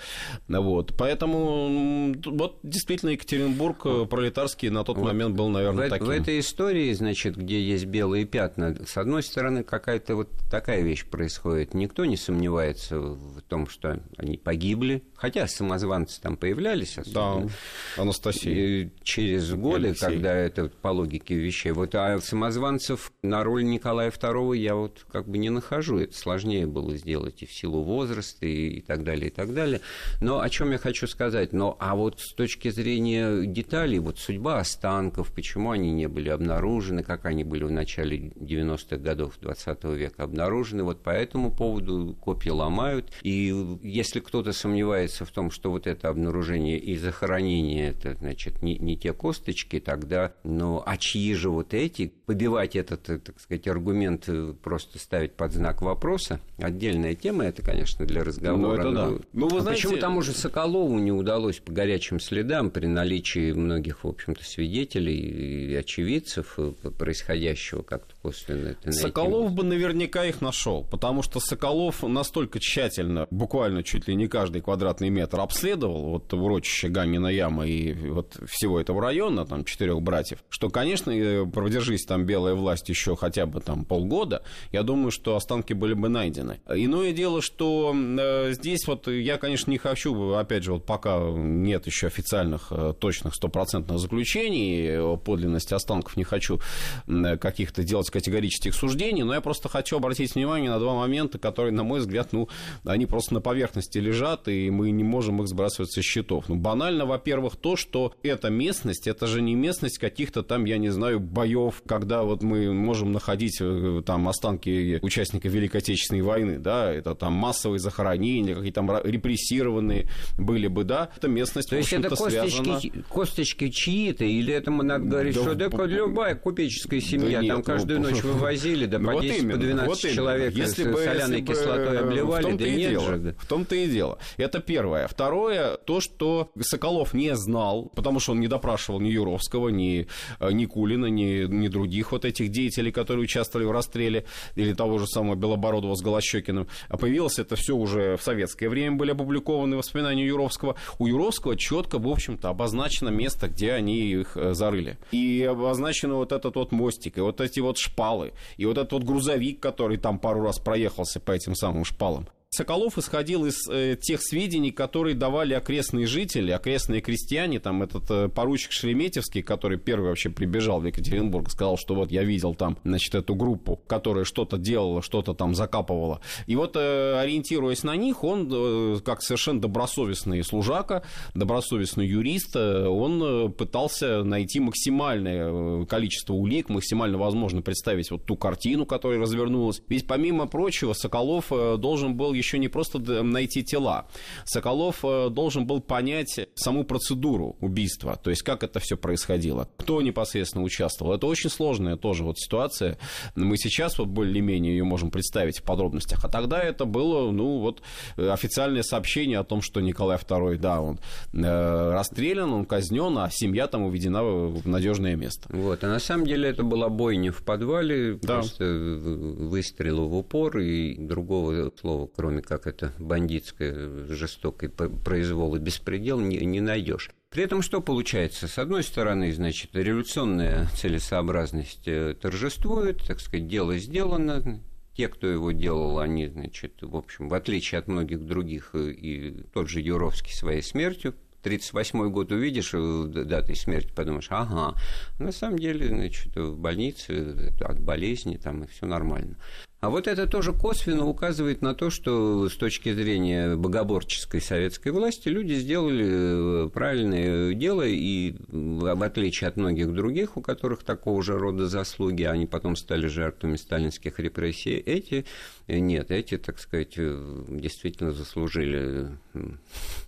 вот, 0.47 0.93
поэтому 0.97 2.13
вот 2.25 2.59
действительно 2.63 3.12
Екатеринбург 3.12 3.86
э, 3.86 4.05
пролетарский 4.09 4.69
на 4.69 4.83
тот 4.83 4.97
вот 4.97 5.05
момент 5.05 5.36
был, 5.36 5.49
наверное, 5.49 5.88
в, 5.88 5.89
таким. 5.89 6.07
В 6.07 6.09
этой 6.09 6.39
истории, 6.39 6.91
значит, 6.93 7.38
где 7.38 7.62
есть 7.62 7.86
белые 7.86 8.25
пятна, 8.25 8.75
с 8.86 8.97
одной 8.97 9.21
стороны, 9.23 9.63
какая-то 9.63 10.15
вот 10.15 10.29
такая 10.63 10.82
вещь 10.82 11.06
происходит, 11.06 11.73
никто 11.73 12.06
не 12.06 12.15
сомневается 12.15 12.97
в 12.97 13.41
том, 13.41 13.67
что 13.67 13.99
они 14.15 14.38
погибли, 14.38 15.04
хотя 15.13 15.45
самозванцы 15.45 16.21
там 16.21 16.38
появлялись. 16.38 16.97
Особенно. 16.97 17.49
Да, 17.97 18.02
Анастасия. 18.02 18.89
через 19.04 19.52
годы, 19.52 19.88
Алексей. 19.88 20.06
когда 20.06 20.34
это 20.34 20.69
по 20.69 20.88
логике 20.88 21.36
вещей. 21.36 21.73
Вот, 21.73 21.93
а 21.95 22.17
самозванцев 22.21 23.12
на 23.23 23.43
роль 23.43 23.65
Николая 23.65 24.10
II 24.10 24.56
я 24.58 24.76
вот 24.76 25.06
как 25.12 25.28
бы 25.28 25.38
не 25.38 25.49
нахожу. 25.49 25.97
Это 25.97 26.17
сложнее 26.17 26.65
было 26.65 26.95
сделать 26.95 27.43
и 27.43 27.45
в 27.45 27.52
силу 27.52 27.84
возраста, 27.84 28.45
и, 28.45 28.78
и 28.78 28.82
так 28.82 29.04
далее, 29.04 29.28
и 29.28 29.34
так 29.34 29.54
далее. 29.54 29.82
Но 30.21 30.39
о 30.39 30.49
чем 30.49 30.71
я 30.71 30.78
хочу 30.78 31.08
сказать? 31.08 31.52
Но, 31.52 31.76
а 31.82 31.93
вот 31.93 32.21
с 32.21 32.34
точки 32.34 32.69
зрения 32.69 33.45
деталей, 33.45 33.99
вот 33.99 34.17
судьба 34.17 34.60
останков, 34.60 35.34
почему 35.34 35.71
они 35.71 35.91
не 35.91 36.08
были 36.08 36.30
обнаружены, 36.30 37.04
как 37.04 37.26
они 37.26 37.43
были 37.43 37.65
в 37.65 37.71
начале 37.71 38.30
90-х 38.38 38.95
годов 38.95 39.34
20 39.41 39.84
века 39.84 40.23
обнаружены, 40.23 40.52
вот 40.61 41.01
по 41.01 41.09
этому 41.09 41.51
поводу 41.51 42.15
копии 42.19 42.49
ломают. 42.49 43.11
И 43.21 43.53
если 43.81 44.19
кто-то 44.19 44.53
сомневается 44.53 45.25
в 45.25 45.31
том, 45.31 45.51
что 45.51 45.71
вот 45.71 45.87
это 45.87 46.09
обнаружение 46.09 46.77
и 46.77 46.97
захоронение, 46.97 47.89
это, 47.89 48.15
значит, 48.15 48.61
не, 48.61 48.77
не 48.77 48.97
те 48.97 49.13
косточки, 49.13 49.79
тогда, 49.79 50.33
ну, 50.43 50.81
а 50.85 50.97
чьи 50.97 51.33
же 51.33 51.49
вот 51.49 51.73
эти? 51.73 52.13
Побивать 52.25 52.75
этот, 52.75 53.09
э, 53.09 53.19
так 53.19 53.39
сказать, 53.39 53.67
аргумент, 53.67 54.25
э, 54.27 54.53
просто 54.61 54.99
ставить 54.99 55.33
под 55.33 55.53
знак 55.53 55.81
вопроса, 55.81 56.39
отдельная 56.57 57.15
тема, 57.15 57.45
это, 57.45 57.61
конечно, 57.61 58.05
для 58.05 58.23
разговора. 58.23 58.83
Ну, 58.83 58.89
это 58.89 58.91
да. 58.91 59.25
Ну, 59.33 59.47
вы 59.47 59.59
а 59.59 59.61
знаете... 59.61 59.83
почему 59.83 59.99
тому 59.99 60.21
же 60.21 60.33
Соколову 60.33 60.99
не 60.99 61.11
удалось 61.11 61.59
по 61.59 61.71
горячим 61.71 62.19
следам 62.19 62.69
при 62.69 62.87
наличии 62.87 63.51
многих, 63.51 64.03
в 64.03 64.07
общем-то, 64.07 64.43
свидетелей 64.43 65.17
и 65.17 65.75
очевидцев 65.75 66.55
э, 66.57 66.71
происходящего 66.97 67.81
как-то 67.81 68.13
косвенно 68.21 68.69
это 68.69 68.87
найти? 68.87 68.99
Соколов 68.99 69.51
бы 69.53 69.63
наверняка 69.63 70.29
их 70.34 70.41
нашел, 70.41 70.84
потому 70.84 71.22
что 71.22 71.39
Соколов 71.39 72.04
настолько 72.04 72.60
тщательно, 72.60 73.28
буквально 73.30 73.84
чуть 73.84 74.08
ли 74.08 74.15
не 74.15 74.28
каждый 74.28 74.62
квадратный 74.62 75.10
метр 75.10 75.39
обследовал, 75.39 76.10
вот 76.12 76.34
урочище 76.34 76.89
Ганина 76.89 77.28
яма 77.28 77.65
и 77.65 77.93
вот 78.10 78.38
всего 78.48 78.80
этого 78.80 79.02
района, 79.02 79.46
там, 79.46 79.63
четырех 79.63 80.02
братьев, 80.02 80.39
что, 80.50 80.69
конечно, 80.69 81.13
продержись 81.52 82.06
там 82.06 82.26
белая 82.26 82.56
власть 82.56 82.89
еще 82.89 83.15
хотя 83.15 83.46
бы 83.46 83.62
там 83.62 83.86
полгода, 83.86 84.43
я 84.72 84.84
думаю, 84.84 85.12
что 85.12 85.36
останки 85.36 85.74
были 85.74 85.93
бы 85.93 86.10
найдены. 86.10 86.60
Иное 86.67 87.13
дело, 87.13 87.41
что 87.41 87.93
э, 87.93 88.54
здесь 88.54 88.88
вот 88.88 89.08
я, 89.08 89.38
конечно, 89.38 89.72
не 89.72 89.78
хочу, 89.78 90.34
опять 90.34 90.63
же, 90.63 90.74
вот 90.74 90.86
пока 90.86 91.19
нет 91.19 91.86
еще 91.86 92.08
официальных 92.08 92.67
э, 92.72 92.93
точных 93.00 93.36
стопроцентных 93.36 94.00
заключений 94.00 94.98
о 94.98 95.17
подлинности 95.17 95.74
останков, 95.74 96.17
не 96.17 96.24
хочу 96.24 96.60
э, 97.08 97.38
каких-то 97.38 97.84
делать 97.84 98.10
категорических 98.10 98.74
суждений, 98.74 99.24
но 99.24 99.34
я 99.34 99.41
просто 99.41 99.69
хочу 99.69 99.98
обратить 99.98 100.22
обратить 100.23 100.36
внимание 100.36 100.69
на 100.69 100.79
два 100.79 100.93
момента, 100.93 101.38
которые, 101.38 101.73
на 101.73 101.83
мой 101.83 101.99
взгляд, 101.99 102.29
ну, 102.31 102.47
они 102.86 103.05
просто 103.05 103.33
на 103.33 103.41
поверхности 103.41 103.97
лежат, 103.97 104.47
и 104.47 104.69
мы 104.69 104.91
не 104.91 105.03
можем 105.03 105.41
их 105.41 105.47
сбрасывать 105.47 105.91
со 105.91 106.01
счетов. 106.01 106.45
Ну, 106.47 106.55
банально, 106.55 107.05
во-первых, 107.05 107.55
то, 107.55 107.75
что 107.75 108.13
эта 108.23 108.49
местность, 108.49 109.07
это 109.07 109.27
же 109.27 109.41
не 109.41 109.55
местность 109.55 109.97
каких-то 109.97 110.43
там, 110.43 110.65
я 110.65 110.77
не 110.77 110.89
знаю, 110.89 111.19
боев, 111.19 111.81
когда 111.86 112.23
вот 112.23 112.41
мы 112.41 112.73
можем 112.73 113.12
находить 113.12 113.57
э, 113.62 114.01
там 114.05 114.27
останки 114.27 114.99
участников 115.01 115.51
Великой 115.51 115.77
Отечественной 115.77 116.21
войны, 116.21 116.59
да, 116.59 116.91
это 116.91 117.15
там 117.15 117.33
массовые 117.33 117.79
захоронения, 117.79 118.55
какие-то 118.55 118.81
там 118.81 118.89
репрессированные 119.03 120.07
были 120.38 120.67
бы, 120.67 120.83
да, 120.83 121.09
это 121.17 121.27
местность, 121.27 121.69
То 121.69 121.77
есть 121.77 121.93
это 121.93 122.09
косточки, 122.09 122.49
связана... 122.49 122.79
косточки 123.09 123.69
чьи-то, 123.69 124.25
или 124.25 124.53
это 124.53 124.71
мы 124.71 124.83
надо 124.83 125.05
говорить, 125.05 125.36
да, 125.36 125.41
что 125.41 125.55
да, 125.55 125.86
любая 125.86 126.36
купеческая 126.36 127.01
семья, 127.01 127.39
да 127.39 127.43
нет, 127.43 127.55
там 127.55 127.63
каждую 127.63 127.99
ну, 127.99 128.09
ночь 128.09 128.23
вывозили, 128.23 128.86
да, 128.86 128.99
по 128.99 129.21
10, 129.21 129.51
по 129.51 129.57
12 129.57 129.88
вот 129.88 129.97
человек 129.97 130.12
если 130.13 130.89
бы, 130.89 130.97
соляной 130.97 131.39
если 131.39 131.54
кислотой 131.54 131.89
бы, 131.89 131.97
обливали, 131.97 132.58
да 132.58 132.69
нет 132.69 132.91
дело, 132.91 133.06
же. 133.06 133.36
В 133.39 133.45
том-то 133.45 133.76
и 133.76 133.88
дело. 133.88 134.17
Это 134.38 134.60
первое. 134.60 135.08
Второе, 135.08 135.78
то, 135.78 135.99
что 136.02 136.52
Соколов 136.60 137.13
не 137.13 137.36
знал, 137.36 137.91
потому 137.95 138.19
что 138.19 138.34
он 138.34 138.39
не 138.39 138.47
допрашивал 138.47 138.99
ни 138.99 139.10
Юровского, 139.10 139.69
ни 139.69 140.08
э, 140.39 140.52
Никулина, 140.52 141.08
ни, 141.08 141.45
ни 141.45 141.67
других 141.67 142.12
вот 142.12 142.26
этих 142.26 142.49
деятелей, 142.49 142.91
которые 142.91 143.23
участвовали 143.23 143.65
в 143.65 143.71
расстреле, 143.71 144.26
или 144.56 144.73
того 144.73 144.97
же 144.99 145.08
самого 145.08 145.36
Белобородова 145.36 145.95
с 145.95 146.02
Голощекиным. 146.02 146.67
А 146.89 146.97
появилось 146.97 147.39
это 147.39 147.56
все 147.56 147.76
уже 147.76 148.17
в 148.17 148.23
советское 148.23 148.69
время, 148.69 148.95
были 148.95 149.12
опубликованы 149.12 149.78
воспоминания 149.78 150.26
Юровского. 150.26 150.76
У 150.99 151.08
Юровского 151.08 151.56
четко, 151.56 151.99
в 151.99 152.08
общем-то, 152.08 152.49
обозначено 152.49 153.10
место, 153.10 153.47
где 153.47 153.73
они 153.73 153.99
их 154.12 154.36
э, 154.36 154.54
зарыли. 154.54 154.97
И 155.12 155.43
обозначено 155.49 156.15
вот 156.15 156.32
этот 156.32 156.56
вот 156.56 156.71
мостик, 156.71 157.17
и 157.17 157.21
вот 157.21 157.41
эти 157.41 157.60
вот 157.60 157.78
шпалы, 157.78 158.34
и 158.58 158.65
вот 158.65 158.78
этот 158.78 158.93
вот 158.93 159.04
грузовик, 159.04 159.60
который 159.60 159.97
там 160.03 160.19
пару 160.19 160.43
раз 160.43 160.59
проехался 160.59 161.19
по 161.19 161.31
этим 161.31 161.55
самым 161.55 161.85
шпалам. 161.85 162.27
Соколов 162.53 162.99
исходил 162.99 163.47
из 163.47 163.67
э, 163.67 163.97
тех 163.99 164.21
сведений, 164.21 164.69
которые 164.69 165.15
давали 165.15 165.55
окрестные 165.55 166.05
жители, 166.05 166.51
окрестные 166.51 167.01
крестьяне, 167.01 167.59
там 167.59 167.81
этот 167.81 168.03
э, 168.11 168.29
поручик 168.29 168.71
Шереметьевский, 168.71 169.41
который 169.41 169.79
первый 169.79 170.09
вообще 170.09 170.29
прибежал 170.29 170.79
в 170.79 170.85
Екатеринбург, 170.85 171.49
сказал, 171.49 171.77
что 171.77 171.95
вот 171.95 172.11
я 172.11 172.23
видел 172.23 172.53
там, 172.53 172.77
значит, 172.83 173.15
эту 173.15 173.33
группу, 173.33 173.81
которая 173.87 174.23
что-то 174.23 174.59
делала, 174.59 175.01
что-то 175.01 175.33
там 175.33 175.55
закапывала. 175.55 176.21
И 176.45 176.55
вот, 176.55 176.75
э, 176.75 177.19
ориентируясь 177.19 177.81
на 177.81 177.95
них, 177.95 178.23
он, 178.23 178.47
э, 178.53 178.99
как 179.03 179.23
совершенно 179.23 179.59
добросовестный 179.59 180.43
служака, 180.43 181.01
добросовестный 181.33 182.05
юрист, 182.05 182.55
э, 182.55 182.85
он 182.85 183.23
э, 183.23 183.49
пытался 183.49 184.23
найти 184.23 184.59
максимальное 184.59 185.47
э, 185.49 185.85
количество 185.87 186.35
улик, 186.35 186.69
максимально 186.69 187.17
возможно 187.17 187.63
представить 187.63 188.11
вот 188.11 188.25
ту 188.25 188.35
картину, 188.35 188.85
которая 188.85 189.19
развернулась. 189.19 189.81
Ведь, 189.87 190.05
помимо 190.05 190.45
прочего, 190.45 190.93
Соколов 190.93 191.45
э, 191.51 191.77
должен 191.77 192.15
был 192.15 192.33
еще 192.43 192.60
не 192.60 192.67
просто 192.67 192.99
найти 192.99 193.63
тела. 193.63 194.08
Соколов 194.45 195.03
э, 195.03 195.29
должен 195.29 195.65
был 195.65 195.82
понять 195.82 196.39
саму 196.56 196.84
процедуру 196.84 197.56
убийства, 197.60 198.19
то 198.21 198.29
есть 198.29 198.43
как 198.43 198.63
это 198.63 198.79
все 198.79 198.97
происходило, 198.97 199.69
кто 199.77 200.01
непосредственно 200.01 200.63
участвовал. 200.63 201.13
Это 201.13 201.27
очень 201.27 201.49
сложная 201.49 201.95
тоже 201.95 202.23
вот 202.23 202.38
ситуация. 202.38 202.97
Мы 203.36 203.58
сейчас 203.58 203.97
вот 203.97 204.10
более-менее 204.10 204.77
ее 204.77 204.84
можем 204.84 205.12
представить 205.12 205.60
в 205.60 205.63
подробностях, 205.63 206.23
а 206.25 206.29
тогда 206.29 206.62
это 206.62 206.86
было, 206.86 207.32
ну 207.32 207.60
вот, 207.60 207.82
официальное 208.17 208.84
сообщение 208.84 209.39
о 209.39 209.43
том, 209.43 209.62
что 209.62 209.82
Николай 209.82 210.17
II, 210.17 210.58
да, 210.58 210.82
он 210.82 210.99
э, 211.34 211.91
расстрелян, 211.93 212.51
он 212.51 212.65
казнен, 212.65 213.17
а 213.17 213.29
семья 213.32 213.67
там 213.67 213.84
уведена 213.84 214.23
в 214.23 214.67
надежное 214.67 215.15
место. 215.15 215.47
Вот, 215.49 215.84
а 215.84 215.88
на 215.88 215.99
самом 215.99 216.25
деле 216.25 216.49
это 216.49 216.63
была 216.63 216.89
бойня 216.89 217.32
в 217.32 217.43
подвале, 217.43 218.15
да. 218.21 218.36
просто 218.36 218.65
выстрелы 218.65 220.08
в 220.08 220.17
упор 220.17 220.58
и 220.60 220.95
другого 220.95 221.71
слова, 221.79 222.10
кроме 222.15 222.33
кроме 222.34 222.41
как 222.41 222.65
это 222.67 222.93
бандитское, 222.98 224.08
жестокое 224.08 224.69
произвол 224.69 225.56
и 225.56 225.60
беспредел, 225.60 226.19
не, 226.19 226.38
не 226.38 226.62
найдешь. 226.62 227.12
При 227.30 227.43
этом 227.43 227.62
что 227.62 227.80
получается? 227.80 228.48
С 228.48 228.58
одной 228.58 228.84
стороны, 228.84 229.32
значит, 229.32 229.72
революционная 229.74 230.67
целесообразность 230.76 231.88
э, 231.88 232.15
торжествует, 232.19 233.04
так 233.06 233.19
сказать, 233.19 233.48
дело 233.48 233.78
сделано, 233.78 234.62
те, 234.96 235.08
кто 235.10 235.28
его 235.28 235.52
делал, 235.52 236.00
они, 236.00 236.28
значит, 236.28 236.82
в 236.82 236.96
общем, 236.96 237.30
в 237.30 237.34
отличие 237.34 237.80
от 237.80 237.88
многих 237.88 238.26
других, 238.26 238.72
э, 238.74 238.91
и 238.91 239.43
тот 239.54 239.69
же 239.69 239.80
Юровский 239.80 240.34
своей 240.34 240.63
смертью 240.63 241.13
38-й 241.43 242.10
год 242.10 242.32
увидишь 242.32 242.72
э, 242.74 243.06
датой 243.08 243.56
смерти, 243.56 243.91
подумаешь, 243.93 244.28
ага, 244.30 244.76
на 245.19 245.32
самом 245.32 245.60
деле, 245.60 245.88
значит, 245.88 246.36
в 246.36 246.58
больнице 246.58 247.54
от 247.60 247.80
болезни 247.80 248.38
там 248.38 248.63
и 248.63 248.67
все 248.67 248.88
нормально. 248.88 249.38
А 249.84 249.89
вот 249.89 250.08
это 250.08 250.28
тоже 250.28 250.54
косвенно 250.54 251.06
указывает 251.06 251.62
на 251.62 251.76
то, 251.76 251.89
что 251.89 252.48
с 252.48 252.56
точки 252.56 252.93
зрения 252.93 253.58
богоборческой 253.58 254.39
советской 254.39 254.93
власти 254.93 255.28
люди 255.28 255.56
сделали 255.56 256.67
э, 256.67 256.69
правильное 256.69 257.54
дело, 257.54 257.82
и 257.86 258.34
в 258.48 259.04
отличие 259.04 259.50
от 259.50 259.58
многих 259.58 259.93
других, 259.93 260.38
у 260.38 260.41
которых 260.41 260.84
такого 260.84 261.22
же 261.22 261.38
рода 261.38 261.67
заслуги, 261.67 262.24
они 262.24 262.46
потом 262.46 262.78
стали 262.78 263.08
жертвами 263.08 263.58
сталинских 263.58 264.22
репрессий, 264.22 264.78
эти 264.78 265.26
нет, 265.67 266.12
эти, 266.12 266.38
так 266.38 266.60
сказать, 266.60 266.93
э, 266.96 267.43
действительно 267.50 268.13
заслужили 268.13 269.10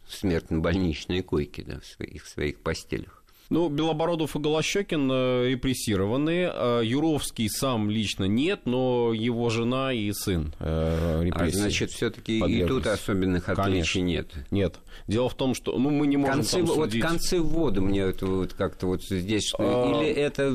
смерть 0.07 0.51
на 0.51 0.59
больничной 0.59 1.21
койке 1.21 1.65
да, 1.67 1.81
в 1.81 1.85
своих, 1.85 2.25
своих 2.27 2.61
постелях. 2.61 3.24
Ну, 3.49 3.69
Белобородов 3.69 4.35
и 4.35 4.39
Голощекин 4.39 5.09
э, 5.11 5.49
репрессированы. 5.49 6.49
Э, 6.51 6.81
Юровский 6.83 7.49
сам 7.49 7.89
лично 7.89 8.25
нет, 8.25 8.61
но 8.65 9.13
его 9.13 9.49
жена 9.49 9.93
и 9.93 10.11
сын 10.13 10.53
э, 10.59 11.21
репрессии. 11.23 11.57
А 11.57 11.61
значит, 11.61 11.91
все-таки 11.91 12.39
и 12.39 12.65
тут 12.65 12.87
особенных 12.87 13.49
отличий 13.49 14.01
нет. 14.01 14.27
Нет. 14.49 14.75
Дело 15.07 15.29
в 15.29 15.35
том, 15.35 15.53
что 15.53 15.77
ну, 15.77 15.91
мы 15.91 16.07
не 16.07 16.17
можем 16.17 16.37
концы, 16.37 16.57
там 16.57 16.67
судить... 16.67 17.03
Вот 17.03 17.11
концы 17.11 17.39
ввода 17.39 17.81
мне 17.81 18.01
это 18.01 18.25
вот 18.25 18.53
как-то 18.53 18.87
вот 18.87 19.03
здесь... 19.03 19.49
Что... 19.49 19.57
А... 19.59 20.01
Или 20.01 20.11
это 20.11 20.49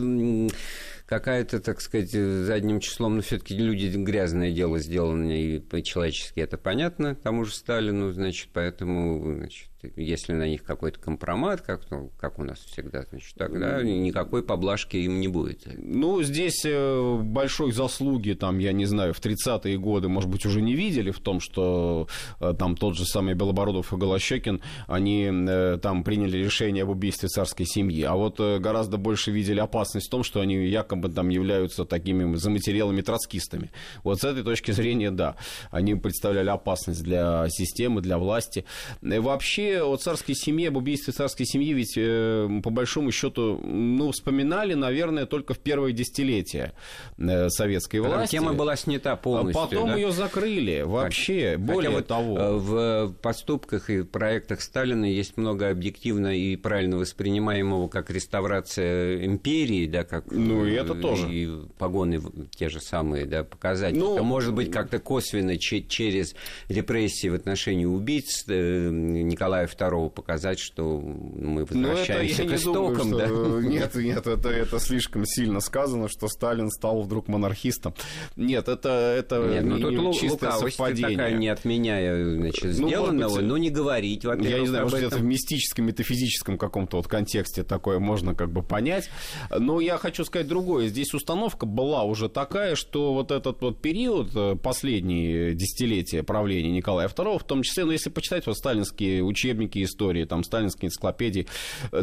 какая-то, 1.11 1.59
так 1.59 1.81
сказать, 1.81 2.12
задним 2.12 2.79
числом, 2.79 3.16
но 3.16 3.23
все-таки 3.23 3.57
люди 3.57 3.88
грязное 3.96 4.53
дело 4.53 4.79
сделано, 4.79 5.33
и 5.33 5.59
по-человечески 5.59 6.38
это 6.38 6.57
понятно 6.57 7.16
тому 7.16 7.44
же 7.44 7.53
Сталину, 7.53 8.12
значит, 8.12 8.49
поэтому, 8.53 9.35
значит, 9.35 9.70
если 9.96 10.33
на 10.33 10.46
них 10.46 10.62
какой-то 10.62 11.01
компромат, 11.01 11.62
как, 11.62 11.90
ну, 11.90 12.11
как 12.18 12.38
у 12.38 12.44
нас 12.44 12.59
всегда, 12.59 13.05
значит, 13.09 13.35
тогда 13.37 13.83
никакой 13.83 14.42
поблажки 14.42 14.96
им 14.96 15.20
не 15.20 15.29
будет. 15.29 15.66
Ну, 15.77 16.23
здесь 16.23 16.62
э, 16.64 17.18
большой 17.23 17.73
заслуги, 17.73 18.33
там, 18.33 18.59
я 18.59 18.73
не 18.73 18.85
знаю, 18.85 19.14
в 19.14 19.20
30-е 19.20 19.79
годы, 19.79 20.09
может 20.09 20.29
быть, 20.29 20.44
уже 20.44 20.61
не 20.61 20.75
видели 20.75 21.11
в 21.11 21.20
том, 21.20 21.40
что 21.40 22.09
э, 22.40 22.53
там 22.59 22.77
тот 22.77 22.96
же 22.96 23.05
самый 23.07 23.35
Белобородов 23.35 23.92
и 23.92 23.96
Голощекин, 23.96 24.61
они 24.87 25.31
э, 25.31 25.79
там 25.83 26.05
приняли 26.05 26.38
решение 26.38 26.83
об 26.83 26.90
убийстве 26.90 27.29
царской 27.29 27.66
семьи, 27.66 28.03
а 28.03 28.14
вот 28.16 28.38
гораздо 28.38 28.96
больше 28.99 29.31
видели 29.31 29.61
опасность 29.61 30.09
в 30.09 30.11
том, 30.11 30.23
что 30.23 30.40
они 30.40 30.66
якобы 30.66 31.00
там 31.09 31.29
являются 31.29 31.85
такими 31.85 32.35
заматерелыми 32.37 33.01
троцкистами. 33.01 33.71
Вот 34.05 34.21
с 34.21 34.25
этой 34.25 34.43
точки 34.43 34.73
зрения, 34.73 35.11
да, 35.11 35.37
они 35.71 35.95
представляли 35.95 36.51
опасность 36.51 37.03
для 37.03 37.49
системы, 37.49 38.01
для 38.01 38.19
власти. 38.19 38.65
И 39.03 39.19
вообще 39.19 39.83
о 39.83 39.97
царской 39.97 40.35
семье, 40.35 40.69
об 40.69 40.77
убийстве 40.77 41.13
царской 41.13 41.47
семьи 41.47 41.73
ведь 41.73 41.95
э, 41.97 42.49
по 42.63 42.71
большому 42.71 43.13
счету, 43.13 43.61
ну, 43.63 44.11
вспоминали, 44.13 44.75
наверное, 44.75 45.27
только 45.27 45.55
в 45.55 45.59
первое 45.59 45.93
десятилетие 45.93 46.73
э, 47.19 47.49
советской 47.49 48.01
власти. 48.01 48.33
Тема 48.33 48.53
была 48.53 48.77
снята 48.77 49.17
полностью. 49.17 49.63
Потом 49.63 49.91
да? 49.91 49.97
ее 49.97 50.13
закрыли 50.13 50.83
вообще. 50.83 51.53
Хотя 51.53 51.59
более 51.59 51.91
вот 51.91 52.07
того. 52.07 52.39
Э, 52.39 52.53
в 52.55 53.13
поступках 53.23 53.91
и 53.91 54.03
проектах 54.03 54.61
Сталина 54.61 55.05
есть 55.05 55.37
много 55.37 55.71
объективно 55.71 56.37
и 56.37 56.57
правильно 56.57 56.97
воспринимаемого 56.97 57.89
как 57.89 58.11
реставрация 58.11 59.25
империи, 59.25 59.87
да, 59.87 60.05
как 60.05 60.31
ну 60.31 60.65
и 60.65 60.75
это 60.92 61.00
тоже 61.00 61.33
и 61.33 61.48
погоны 61.79 62.20
те 62.55 62.68
же 62.68 62.81
самые, 62.81 63.26
да, 63.26 63.44
показать. 63.44 63.94
Ну, 63.94 64.14
это 64.14 64.22
может 64.22 64.55
быть 64.55 64.70
как-то 64.70 64.98
косвенно 64.98 65.59
через 65.59 66.35
репрессии 66.68 67.29
в 67.29 67.35
отношении 67.35 67.85
убийц 67.85 68.44
Николая 68.46 69.50
Николая 69.50 69.66
II 69.66 70.11
показать, 70.11 70.59
что 70.59 71.00
мы 71.00 71.66
ну, 71.70 71.88
возвращаемся 71.88 72.44
к 72.44 72.53
истокам. 72.53 73.11
Думаю, 73.11 73.26
что... 73.26 73.61
да? 73.61 73.68
Нет, 73.68 73.94
нет, 73.94 74.26
это, 74.26 74.48
это 74.48 74.79
слишком 74.79 75.26
сильно 75.26 75.61
сказано, 75.61 76.09
что 76.09 76.29
Сталин 76.29 76.70
стал 76.70 77.03
вдруг 77.03 77.29
монархистом. 77.29 77.94
Нет, 78.37 78.68
это, 78.68 78.88
это 78.88 79.38
нет, 79.48 79.64
ну, 79.64 79.79
тут 79.79 79.92
не, 79.92 80.14
чистое 80.14 80.53
совпадение. 80.53 81.16
такая, 81.16 81.33
не 81.35 81.48
отменяя 81.48 82.24
значит, 82.37 82.79
ну, 82.79 82.88
сделанного, 82.88 83.37
быть, 83.37 83.46
но 83.46 83.57
не 83.57 83.70
говорить, 83.70 84.24
во 84.24 84.37
Я 84.37 84.61
не 84.61 84.66
знаю, 84.66 84.85
может, 84.85 85.03
это 85.03 85.16
в 85.16 85.22
мистическом, 85.22 85.87
метафизическом 85.87 86.59
каком-то 86.59 86.98
вот 86.98 87.09
контексте 87.09 87.62
такое 87.62 87.98
можно 87.98 88.35
как 88.35 88.50
бы 88.50 88.62
понять. 88.62 89.11
Но 89.57 89.81
я 89.81 89.98
хочу 89.98 90.24
сказать 90.24 90.46
другое. 90.48 90.80
Здесь 90.88 91.14
установка 91.14 91.66
была 91.66 92.05
уже 92.05 92.29
такая, 92.29 92.75
что 92.75 93.14
вот 93.14 93.31
этот 93.31 93.61
вот 93.61 93.81
период, 93.81 94.31
э, 94.35 94.57
последние 94.57 95.55
десятилетия 95.55 96.23
правления 96.23 96.71
Николая 96.71 97.09
II, 97.09 97.38
в 97.38 97.45
том 97.45 97.62
числе, 97.62 97.85
ну, 97.85 97.93
если 97.93 98.11
почитать 98.11 98.47
вот 98.47 98.57
сталинские 98.57 99.23
учебники 99.23 99.83
истории, 99.83 100.25
там, 100.25 100.45
сталинские 100.45 100.88
энциклопедии. 100.88 101.47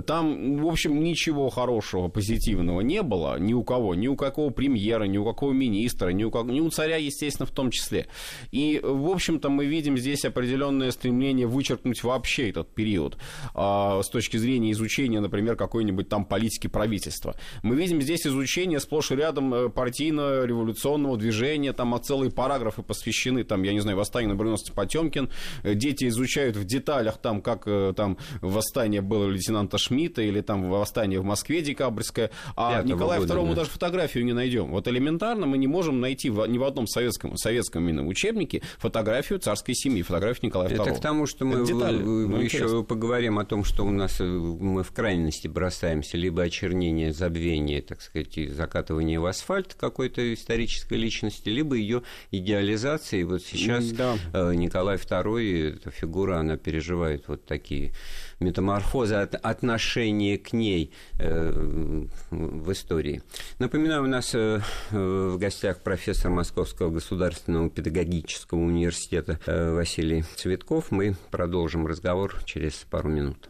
Там, 0.06 0.58
в 0.58 0.68
общем, 0.68 1.04
ничего 1.04 1.50
хорошего, 1.50 2.08
позитивного 2.08 2.82
не 2.82 3.02
было 3.02 3.40
ни 3.40 3.54
у 3.54 3.64
кого, 3.64 3.96
ни 3.96 4.08
у 4.08 4.16
какого 4.16 4.50
премьера, 4.50 5.06
ни 5.06 5.18
у 5.18 5.26
какого 5.26 5.52
министра, 5.52 6.10
ни 6.10 6.24
у, 6.24 6.32
как... 6.32 6.46
ни 6.46 6.60
у 6.60 6.70
царя, 6.70 6.98
естественно, 6.98 7.46
в 7.46 7.52
том 7.52 7.72
числе. 7.72 8.08
И, 8.52 8.80
в 8.84 9.10
общем-то, 9.10 9.50
мы 9.50 9.66
видим 9.66 9.98
здесь 9.98 10.26
определенное 10.26 10.92
стремление 10.92 11.48
вычеркнуть 11.48 12.04
вообще 12.04 12.50
этот 12.50 12.74
период 12.74 13.18
а, 13.54 14.02
с 14.02 14.10
точки 14.10 14.38
зрения 14.38 14.72
изучения, 14.72 15.20
например, 15.20 15.56
какой-нибудь 15.56 16.10
там 16.10 16.26
политики 16.26 16.68
правительства. 16.68 17.36
Мы 17.64 17.76
видим 17.76 18.02
здесь 18.02 18.26
изучение 18.26 18.57
сплошь 18.80 19.12
и 19.12 19.16
рядом 19.16 19.54
э, 19.54 19.70
партийно-революционного 19.70 21.18
движения, 21.18 21.74
там 21.74 21.94
а 21.94 22.00
целые 22.00 22.32
параграфы 22.32 22.82
посвящены, 22.82 23.44
там, 23.44 23.64
я 23.64 23.74
не 23.74 23.80
знаю, 23.80 23.98
восстанию 23.98 24.30
на 24.30 24.36
броненосце 24.36 24.74
Потемкин, 24.74 25.30
э, 25.64 25.76
дети 25.76 26.08
изучают 26.08 26.56
в 26.56 26.66
деталях, 26.66 27.18
там, 27.18 27.42
как 27.42 27.64
э, 27.68 27.94
там 27.96 28.18
восстание 28.42 29.02
было 29.02 29.28
лейтенанта 29.28 29.78
Шмидта 29.78 30.22
или 30.22 30.42
там 30.42 30.70
восстание 30.70 31.20
в 31.20 31.24
Москве 31.24 31.62
декабрьское, 31.62 32.32
а 32.56 32.82
Николаю 32.84 33.24
II 33.24 33.46
мы 33.46 33.56
даже 33.56 33.70
фотографию 33.70 34.26
не 34.26 34.34
найдем. 34.34 34.72
Вот 34.72 34.88
элементарно 34.88 35.46
мы 35.46 35.58
не 35.58 35.68
можем 35.68 36.00
найти 36.00 36.30
в, 36.30 36.46
ни 36.48 36.58
в 36.58 36.64
одном 36.64 36.88
советском, 36.88 37.38
советском 37.38 37.88
именно 37.88 38.06
учебнике 38.08 38.62
фотографию 38.80 39.40
царской 39.40 39.76
семьи, 39.76 40.02
фотографию 40.02 40.48
Николая 40.48 40.70
II. 40.70 40.82
Это 40.82 40.96
к 40.96 41.02
тому, 41.02 41.28
что 41.28 41.46
мы 41.46 41.64
в, 41.64 41.70
ну, 41.70 42.38
еще 42.38 42.58
интересно. 42.58 42.84
поговорим 42.84 43.40
о 43.40 43.46
том, 43.46 43.64
что 43.64 43.86
у 43.86 43.92
нас 43.92 44.20
мы 44.20 44.84
в 44.84 44.92
крайности 44.92 45.48
бросаемся, 45.48 46.18
либо 46.18 46.44
очернение, 46.44 47.14
забвение, 47.14 47.82
так 47.82 48.02
сказать, 48.02 48.38
закатывание 48.50 49.20
в 49.20 49.26
асфальт 49.26 49.74
какой-то 49.74 50.34
исторической 50.34 50.96
личности, 50.96 51.50
либо 51.50 51.76
ее 51.76 52.04
идеализация. 52.32 53.22
И 53.22 53.24
вот 53.24 53.44
сейчас 53.44 53.92
да. 53.92 54.16
Э, 54.34 54.54
Николай 54.54 54.98
II, 54.98 55.76
эта 55.76 55.92
фигура, 55.92 56.38
она 56.38 56.58
переживает 56.58 57.28
вот 57.28 57.46
такие 57.46 57.94
метаморфозы 58.40 59.16
от, 59.16 59.36
отношения 59.36 60.38
к 60.38 60.54
ней 60.54 60.92
э, 61.20 62.06
в 62.30 62.72
истории. 62.72 63.22
Напоминаю, 63.60 64.04
у 64.04 64.08
нас 64.08 64.34
э, 64.34 64.62
в 64.92 65.38
гостях 65.38 65.82
профессор 65.82 66.32
Московского 66.32 66.90
государственного 66.90 67.70
педагогического 67.70 68.60
университета 68.60 69.40
э, 69.46 69.74
Василий 69.74 70.24
Цветков. 70.36 70.92
Мы 70.92 71.16
продолжим 71.32 71.88
разговор 71.88 72.36
через 72.46 72.74
пару 72.90 73.10
минут. 73.10 73.50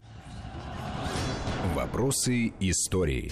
Вопросы 1.76 2.54
истории. 2.60 3.32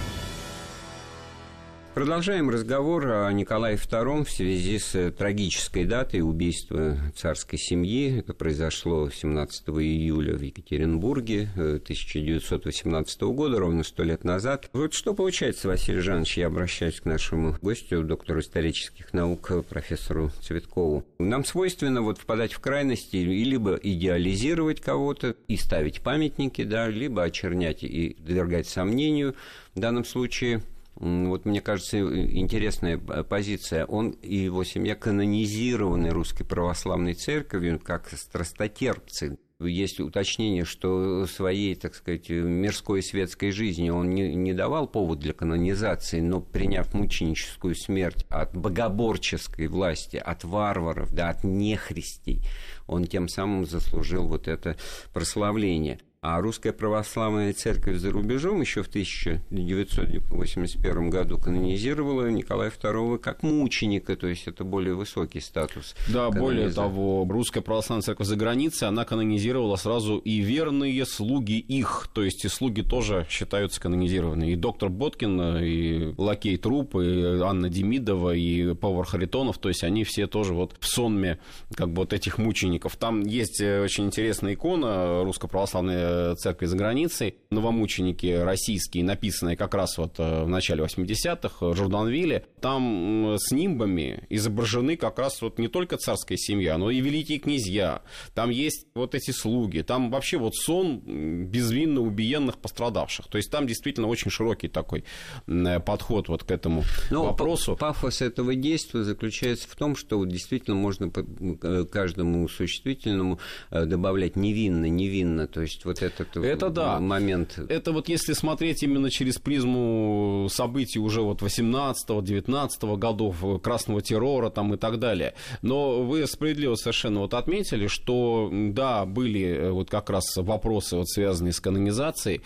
Продолжаем 1.93 2.49
разговор 2.49 3.05
о 3.05 3.31
Николае 3.33 3.75
II 3.75 4.23
в 4.23 4.31
связи 4.31 4.79
с 4.79 5.11
трагической 5.11 5.83
датой 5.83 6.21
убийства 6.21 6.95
царской 7.17 7.59
семьи. 7.59 8.17
Это 8.17 8.33
произошло 8.33 9.09
17 9.09 9.67
июля 9.67 10.37
в 10.37 10.41
Екатеринбурге 10.41 11.49
1918 11.53 13.21
года, 13.23 13.59
ровно 13.59 13.83
сто 13.83 14.03
лет 14.03 14.23
назад. 14.23 14.69
Вот 14.71 14.93
что 14.93 15.13
получается, 15.13 15.67
Василий 15.67 15.99
Жанович, 15.99 16.37
я 16.37 16.47
обращаюсь 16.47 17.01
к 17.01 17.05
нашему 17.05 17.57
гостю, 17.61 18.03
доктору 18.03 18.39
исторических 18.39 19.11
наук, 19.11 19.51
профессору 19.67 20.31
Цветкову. 20.41 21.03
Нам 21.19 21.43
свойственно 21.43 22.01
вот 22.01 22.19
впадать 22.19 22.53
в 22.53 22.59
крайности 22.59 23.17
и 23.17 23.43
либо 23.43 23.75
идеализировать 23.75 24.79
кого-то 24.79 25.35
и 25.49 25.57
ставить 25.57 25.99
памятники, 25.99 26.63
да, 26.63 26.87
либо 26.87 27.23
очернять 27.23 27.83
и 27.83 28.15
подвергать 28.17 28.69
сомнению. 28.69 29.35
В 29.75 29.79
данном 29.81 30.05
случае 30.05 30.61
вот 30.95 31.45
мне 31.45 31.61
кажется, 31.61 31.99
интересная 31.99 32.97
позиция. 32.97 33.85
Он 33.85 34.11
и 34.11 34.35
его 34.35 34.63
семья 34.63 34.95
канонизированы 34.95 36.09
Русской 36.09 36.43
Православной 36.43 37.13
Церковью 37.13 37.79
как 37.79 38.09
страстотерпцы. 38.09 39.37
Есть 39.59 39.99
уточнение, 39.99 40.65
что 40.65 41.27
своей, 41.27 41.75
так 41.75 41.93
сказать, 41.93 42.29
мирской 42.29 43.03
светской 43.03 43.51
жизни 43.51 43.89
он 43.89 44.09
не, 44.09 44.33
не 44.33 44.53
давал 44.53 44.87
повод 44.87 45.19
для 45.19 45.33
канонизации, 45.33 46.19
но 46.19 46.41
приняв 46.41 46.93
мученическую 46.95 47.75
смерть 47.75 48.25
от 48.29 48.55
богоборческой 48.57 49.67
власти, 49.67 50.17
от 50.17 50.43
варваров, 50.43 51.13
да, 51.13 51.29
от 51.29 51.43
нехристей, 51.43 52.41
он 52.87 53.05
тем 53.05 53.27
самым 53.27 53.65
заслужил 53.65 54.27
вот 54.27 54.47
это 54.47 54.77
прославление. 55.13 55.99
А 56.23 56.39
русская 56.39 56.71
православная 56.71 57.51
церковь 57.51 57.97
за 57.97 58.11
рубежом 58.11 58.61
еще 58.61 58.83
в 58.83 58.87
1981 58.89 61.09
году 61.09 61.39
канонизировала 61.39 62.29
Николая 62.29 62.69
II 62.69 63.17
как 63.17 63.41
мученика, 63.41 64.15
то 64.15 64.27
есть 64.27 64.47
это 64.47 64.63
более 64.63 64.93
высокий 64.93 65.39
статус. 65.39 65.95
Да, 66.13 66.29
более 66.29 66.69
того, 66.69 67.27
русская 67.27 67.61
православная 67.61 68.03
церковь 68.03 68.27
за 68.27 68.35
границей, 68.35 68.87
она 68.87 69.03
канонизировала 69.03 69.77
сразу 69.77 70.17
и 70.17 70.41
верные 70.41 71.07
слуги 71.07 71.57
их, 71.57 72.07
то 72.13 72.23
есть 72.23 72.45
и 72.45 72.49
слуги 72.49 72.83
тоже 72.83 73.25
считаются 73.27 73.81
канонизированными. 73.81 74.51
И 74.51 74.55
доктор 74.55 74.89
Боткин, 74.89 75.57
и 75.57 76.13
лакей 76.19 76.57
Труп, 76.57 76.97
и 76.97 77.39
Анна 77.41 77.67
Демидова, 77.67 78.35
и 78.35 78.75
повар 78.75 79.07
Харитонов, 79.07 79.57
то 79.57 79.69
есть 79.69 79.83
они 79.83 80.03
все 80.03 80.27
тоже 80.27 80.53
вот 80.53 80.75
в 80.79 80.85
сонме 80.85 81.39
как 81.73 81.89
бы 81.89 82.01
вот 82.01 82.13
этих 82.13 82.37
мучеников. 82.37 82.95
Там 82.95 83.23
есть 83.23 83.59
э, 83.59 83.81
очень 83.81 84.05
интересная 84.05 84.53
икона 84.53 85.23
русской 85.23 85.49
православной 85.49 86.10
Э, 86.10 86.10
церкви 86.37 86.65
за 86.65 86.77
границей, 86.77 87.35
новомученики 87.49 88.27
российские, 88.27 89.03
написанные 89.03 89.57
как 89.57 89.73
раз 89.73 89.97
вот 89.97 90.15
э, 90.19 90.43
в 90.43 90.47
начале 90.47 90.83
80-х 90.83 91.65
в 91.65 91.75
Журданвилле, 91.75 92.45
там 92.59 93.35
с 93.37 93.51
нимбами 93.51 94.23
изображены 94.29 94.97
как 94.97 95.19
раз 95.19 95.41
вот 95.41 95.59
не 95.59 95.67
только 95.67 95.97
царская 95.97 96.37
семья, 96.37 96.77
но 96.77 96.89
и 96.89 97.01
великие 97.01 97.39
князья. 97.39 98.01
Там 98.33 98.49
есть 98.49 98.87
вот 98.95 99.15
эти 99.15 99.31
слуги, 99.31 99.81
там 99.81 100.09
вообще 100.11 100.37
вот 100.37 100.55
сон 100.55 100.99
безвинно 100.99 102.01
убиенных 102.01 102.57
пострадавших. 102.57 103.27
То 103.27 103.37
есть 103.37 103.51
там 103.51 103.67
действительно 103.67 104.07
очень 104.07 104.31
широкий 104.31 104.67
такой 104.67 105.03
э, 105.47 105.79
подход 105.79 106.29
вот 106.29 106.43
к 106.43 106.51
этому 106.51 106.83
но 107.09 107.25
вопросу. 107.25 107.75
Пафос 107.75 108.21
этого 108.21 108.55
действия 108.55 109.03
заключается 109.03 109.67
в 109.67 109.75
том, 109.75 109.95
что 109.95 110.23
действительно 110.25 110.75
можно 110.75 111.11
каждому 111.11 112.47
существительному 112.47 113.39
добавлять 113.69 114.35
невинно, 114.35 114.85
невинно. 114.85 115.47
То 115.47 115.61
есть 115.61 115.85
вот 115.85 116.00
этот 116.01 116.37
это 116.37 116.69
да. 116.69 116.99
момент. 116.99 117.59
Это 117.69 117.91
вот 117.91 118.09
если 118.09 118.33
смотреть 118.33 118.83
именно 118.83 119.09
через 119.09 119.37
призму 119.37 120.47
событий 120.49 120.99
уже 120.99 121.21
вот 121.21 121.41
18-19 121.41 122.97
годов, 122.97 123.61
красного 123.61 124.01
террора 124.01 124.49
там 124.49 124.73
и 124.73 124.77
так 124.77 124.99
далее. 124.99 125.33
Но 125.61 126.03
вы 126.03 126.25
справедливо 126.27 126.75
совершенно 126.75 127.21
вот 127.21 127.33
отметили, 127.33 127.87
что 127.87 128.49
да, 128.51 129.05
были 129.05 129.41
э, 129.41 129.71
вот 129.71 129.89
как 129.89 130.09
раз 130.09 130.37
вопросы 130.37 130.97
вот 130.97 131.09
связанные 131.09 131.53
с 131.53 131.59
канонизацией, 131.59 132.41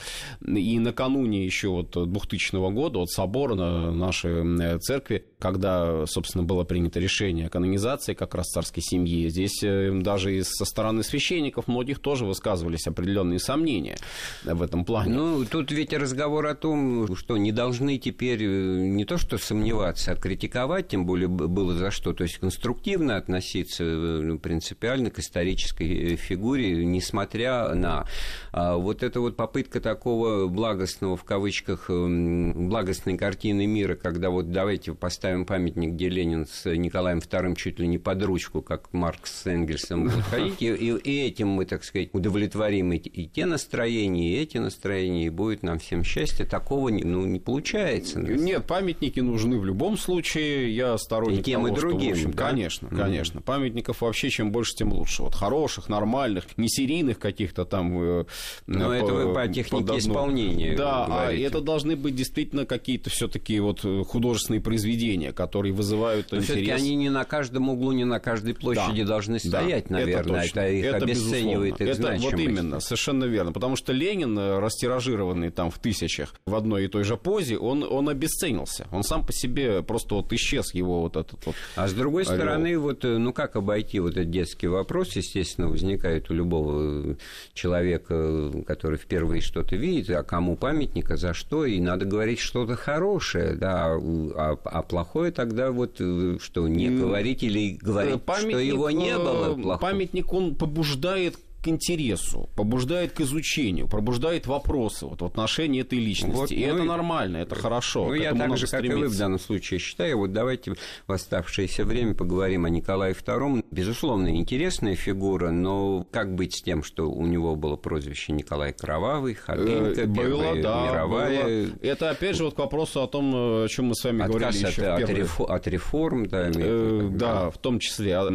и 0.45 0.79
накануне 0.79 1.45
еще 1.45 1.69
вот 1.69 1.91
2000 1.91 2.55
года 2.71 2.99
от 2.99 3.09
собора 3.09 3.55
нашей 3.55 4.79
церкви, 4.79 5.25
когда, 5.45 6.07
собственно, 6.07 6.43
было 6.43 6.63
принято 6.63 6.99
решение 6.99 7.45
о 7.45 7.49
канонизации 7.49 8.15
как 8.15 8.33
раз 8.33 8.47
царской 8.47 8.81
семьи, 8.81 9.29
здесь 9.29 9.61
э, 9.61 9.91
даже 9.93 10.37
и 10.37 10.41
со 10.41 10.65
стороны 10.65 11.03
священников 11.03 11.67
многих 11.67 11.99
тоже 11.99 12.25
высказывались 12.25 12.87
определенные 12.87 13.37
сомнения 13.37 13.95
в 14.43 14.63
этом 14.63 14.85
плане. 14.85 15.13
Ну, 15.13 15.45
тут 15.45 15.71
ведь 15.71 15.93
разговор 15.93 16.47
о 16.47 16.55
том, 16.55 17.15
что 17.15 17.37
не 17.37 17.51
должны 17.51 17.99
теперь 17.99 18.41
э, 18.41 18.87
не 18.87 19.05
то 19.05 19.19
что 19.19 19.37
сомневаться, 19.37 20.13
а 20.13 20.15
критиковать, 20.15 20.87
тем 20.87 21.05
более 21.05 21.27
было 21.27 21.75
за 21.75 21.91
что, 21.91 22.13
то 22.13 22.23
есть 22.23 22.39
конструктивно 22.39 23.15
относиться 23.15 23.83
э, 23.83 24.21
ну, 24.23 24.39
принципиально 24.39 25.11
к 25.11 25.19
исторической 25.19 26.13
э, 26.13 26.15
фигуре, 26.15 26.83
несмотря 26.83 27.75
на 27.75 28.07
а 28.51 28.77
вот 28.77 29.03
эта 29.03 29.19
вот 29.19 29.37
попытка 29.37 29.79
такого 29.79 30.47
благостного, 30.47 31.15
в 31.15 31.23
кавычках, 31.23 31.85
благостной 31.87 33.15
картины 33.15 33.67
мира, 33.67 33.93
когда 33.93 34.31
вот 34.31 34.51
давайте 34.51 34.95
поставим 34.95 35.34
памятник, 35.43 35.91
где 35.91 36.07
Ленин 36.07 36.45
с 36.45 36.73
Николаем 36.73 37.17
II 37.17 37.55
чуть 37.57 37.79
ли 37.79 37.87
не 37.87 37.97
под 37.97 38.23
ручку, 38.23 38.61
как 38.61 38.93
Маркс 38.93 39.41
с 39.41 39.47
Энгельсом 39.47 40.03
будут 40.03 40.21
ходить, 40.29 40.61
и, 40.61 40.67
и 40.67 41.27
этим 41.27 41.49
мы, 41.49 41.65
так 41.65 41.83
сказать, 41.83 42.09
удовлетворим 42.13 42.93
и, 42.93 42.97
и 42.97 43.27
те 43.27 43.45
настроения, 43.45 44.31
и 44.31 44.41
эти 44.41 44.57
настроения, 44.57 45.25
и 45.25 45.29
будет 45.29 45.63
нам 45.63 45.79
всем 45.79 46.05
счастье. 46.05 46.45
Такого 46.45 46.87
не, 46.87 47.03
ну, 47.03 47.25
не 47.25 47.41
получается. 47.41 48.21
Нет, 48.21 48.65
памятники 48.65 49.19
нужны 49.19 49.59
в 49.59 49.65
любом 49.65 49.97
случае. 49.97 50.73
Я 50.73 50.97
сторонник 50.97 51.41
и 51.41 51.43
тем, 51.43 51.63
того, 51.63 51.75
и 51.75 51.77
другим, 51.77 52.15
что, 52.15 52.27
общем, 52.27 52.31
да? 52.31 52.49
Конечно, 52.49 52.87
конечно. 52.87 53.39
Mm-hmm. 53.39 53.43
Памятников 53.43 54.01
вообще 54.01 54.29
чем 54.29 54.51
больше, 54.53 54.75
тем 54.75 54.93
лучше. 54.93 55.23
Вот 55.23 55.35
хороших, 55.35 55.89
нормальных, 55.89 56.57
не 56.57 56.69
серийных 56.69 57.19
каких-то 57.19 57.65
там... 57.65 58.01
Э, 58.01 58.25
Но 58.67 58.87
по, 58.87 58.91
это 58.93 59.13
вы 59.13 59.33
по 59.33 59.47
технике 59.47 59.85
по 59.85 59.97
исполнения 59.97 60.75
Да, 60.75 61.05
а 61.05 61.25
а 61.27 61.33
это 61.33 61.61
должны 61.61 61.95
быть 61.95 62.15
действительно 62.15 62.65
какие-то 62.65 63.09
все 63.09 63.27
таки 63.27 63.59
вот 63.59 63.81
художественные 64.07 64.61
произведения 64.61 65.14
явления, 65.15 65.31
которые 65.33 65.73
вызывают 65.73 66.31
Но 66.31 66.37
интерес. 66.37 66.45
все-таки 66.57 66.71
они 66.71 66.95
не 66.95 67.09
на 67.09 67.23
каждом 67.23 67.69
углу, 67.69 67.91
не 67.91 68.05
на 68.05 68.19
каждой 68.19 68.53
площади 68.53 69.01
Да. 69.03 69.07
должны 69.09 69.39
стоять, 69.39 69.85
Да, 69.87 69.95
наверное. 69.95 70.21
Это, 70.21 70.29
точно. 70.43 70.59
Это, 70.59 70.69
их 70.71 70.85
Это 70.85 70.97
обесценивает 70.97 71.77
безусловно. 71.79 71.83
их 71.83 71.89
Это 71.89 72.01
вот 72.01 72.19
значимость. 72.19 72.43
именно, 72.43 72.79
совершенно 72.79 73.23
верно. 73.25 73.51
Потому 73.51 73.75
что 73.75 73.93
Ленин, 73.93 74.37
э, 74.37 74.59
растиражированный 74.59 75.49
там 75.51 75.71
в 75.71 75.79
тысячах 75.79 76.33
в 76.45 76.55
одной 76.55 76.85
и 76.85 76.87
той 76.87 77.03
же 77.03 77.17
позе, 77.17 77.57
он, 77.57 77.83
он 77.83 78.09
обесценился. 78.09 78.87
Он 78.91 79.03
сам 79.03 79.25
по 79.25 79.33
себе 79.33 79.81
просто 79.81 80.15
вот 80.15 80.31
исчез, 80.33 80.73
его 80.73 81.01
вот 81.01 81.15
этот 81.15 81.45
вот... 81.45 81.55
А 81.75 81.87
с 81.87 81.93
другой 81.93 82.23
орел. 82.23 82.35
стороны, 82.35 82.77
вот, 82.77 83.05
э, 83.05 83.17
ну 83.17 83.33
как 83.33 83.55
обойти 83.55 83.99
вот 83.99 84.11
этот 84.11 84.29
детский 84.31 84.67
вопрос, 84.67 85.15
естественно, 85.15 85.67
возникает 85.67 86.29
у 86.29 86.33
любого 86.33 87.11
э, 87.11 87.15
человека, 87.53 88.51
который 88.67 88.97
впервые 88.97 89.41
что-то 89.41 89.75
видит, 89.75 90.09
а 90.09 90.23
кому 90.23 90.55
памятник, 90.55 91.11
а 91.11 91.17
за 91.17 91.33
что, 91.33 91.65
и 91.65 91.79
надо 91.79 92.05
говорить 92.05 92.39
что-то 92.39 92.75
хорошее, 92.75 93.53
да, 93.55 93.85
а, 93.95 94.57
а 94.63 94.81
плохое 94.81 95.04
тогда 95.31 95.71
вот, 95.71 95.97
э, 95.99 96.37
что 96.41 96.67
не 96.67 96.89
говорить 96.89 97.43
или 97.43 97.77
говорить, 97.81 98.21
Э, 98.27 98.39
что 98.39 98.59
его 98.59 98.89
не 98.91 99.09
э, 99.09 99.17
было 99.17 99.53
плохого. 99.55 99.77
Памятник, 99.77 100.33
он 100.33 100.55
побуждает 100.55 101.37
к 101.65 101.67
интересу, 101.67 102.47
побуждает 102.55 103.11
к 103.13 103.21
изучению, 103.21 103.87
пробуждает 103.87 104.45
вопросы 104.45 105.07
вот, 105.07 105.21
в 105.21 105.25
отношении 105.25 105.81
этой 105.81 105.97
личности. 105.99 106.35
Вот, 106.35 106.51
и 106.51 106.65
ну 106.67 106.75
это 106.75 106.83
нормально, 106.83 107.37
это 107.37 107.55
хорошо. 107.55 108.05
Ну, 108.07 108.13
я 108.13 108.33
так 108.35 108.55
же, 108.57 108.67
как 108.67 108.83
и 108.85 108.89
вы 108.89 109.07
в 109.07 109.17
данном 109.17 109.39
случае 109.39 109.79
считаю. 109.79 110.19
Вот 110.19 110.31
давайте 110.31 110.75
в 111.07 111.11
оставшееся 111.11 111.83
время 111.85 112.13
поговорим 112.13 112.65
о 112.65 112.69
Николае 112.69 113.13
II. 113.15 113.65
Безусловно, 113.71 114.35
интересная 114.35 114.95
фигура, 114.95 115.49
но 115.49 116.05
как 116.11 116.35
быть 116.35 116.55
с 116.55 116.61
тем, 116.61 116.83
что 116.83 117.09
у 117.09 117.25
него 117.25 117.55
было 117.55 117.75
прозвище 117.77 118.31
Николай 118.33 118.71
Кровавый, 118.73 119.33
Хабенко, 119.33 120.01
Э, 120.01 120.05
было, 120.05 120.23
Первая 120.25 120.61
да, 120.63 120.83
мировая... 120.91 121.43
было. 121.43 121.75
Это 121.81 122.09
опять 122.11 122.35
же 122.35 122.43
вот 122.45 122.53
к 122.55 122.59
вопросу 122.59 123.01
о 123.01 123.07
том, 123.07 123.33
э, 123.35 123.65
о 123.65 123.67
чем 123.67 123.85
мы 123.85 123.95
с 123.95 124.03
вами 124.03 124.21
Отказ 124.23 124.39
говорили 124.39 124.65
от, 124.65 124.71
еще 124.71 124.81
в 124.81 124.93
от 124.93 124.99
первой- 124.99 125.15
рефо- 125.21 125.45
от 125.47 125.67
реформ, 125.67 126.25
да, 126.27 126.51
Э, 126.53 127.09
Да, 127.11 127.49
в 127.49 127.57
том 127.57 127.79
числе. 127.79 128.17
О, 128.19 128.27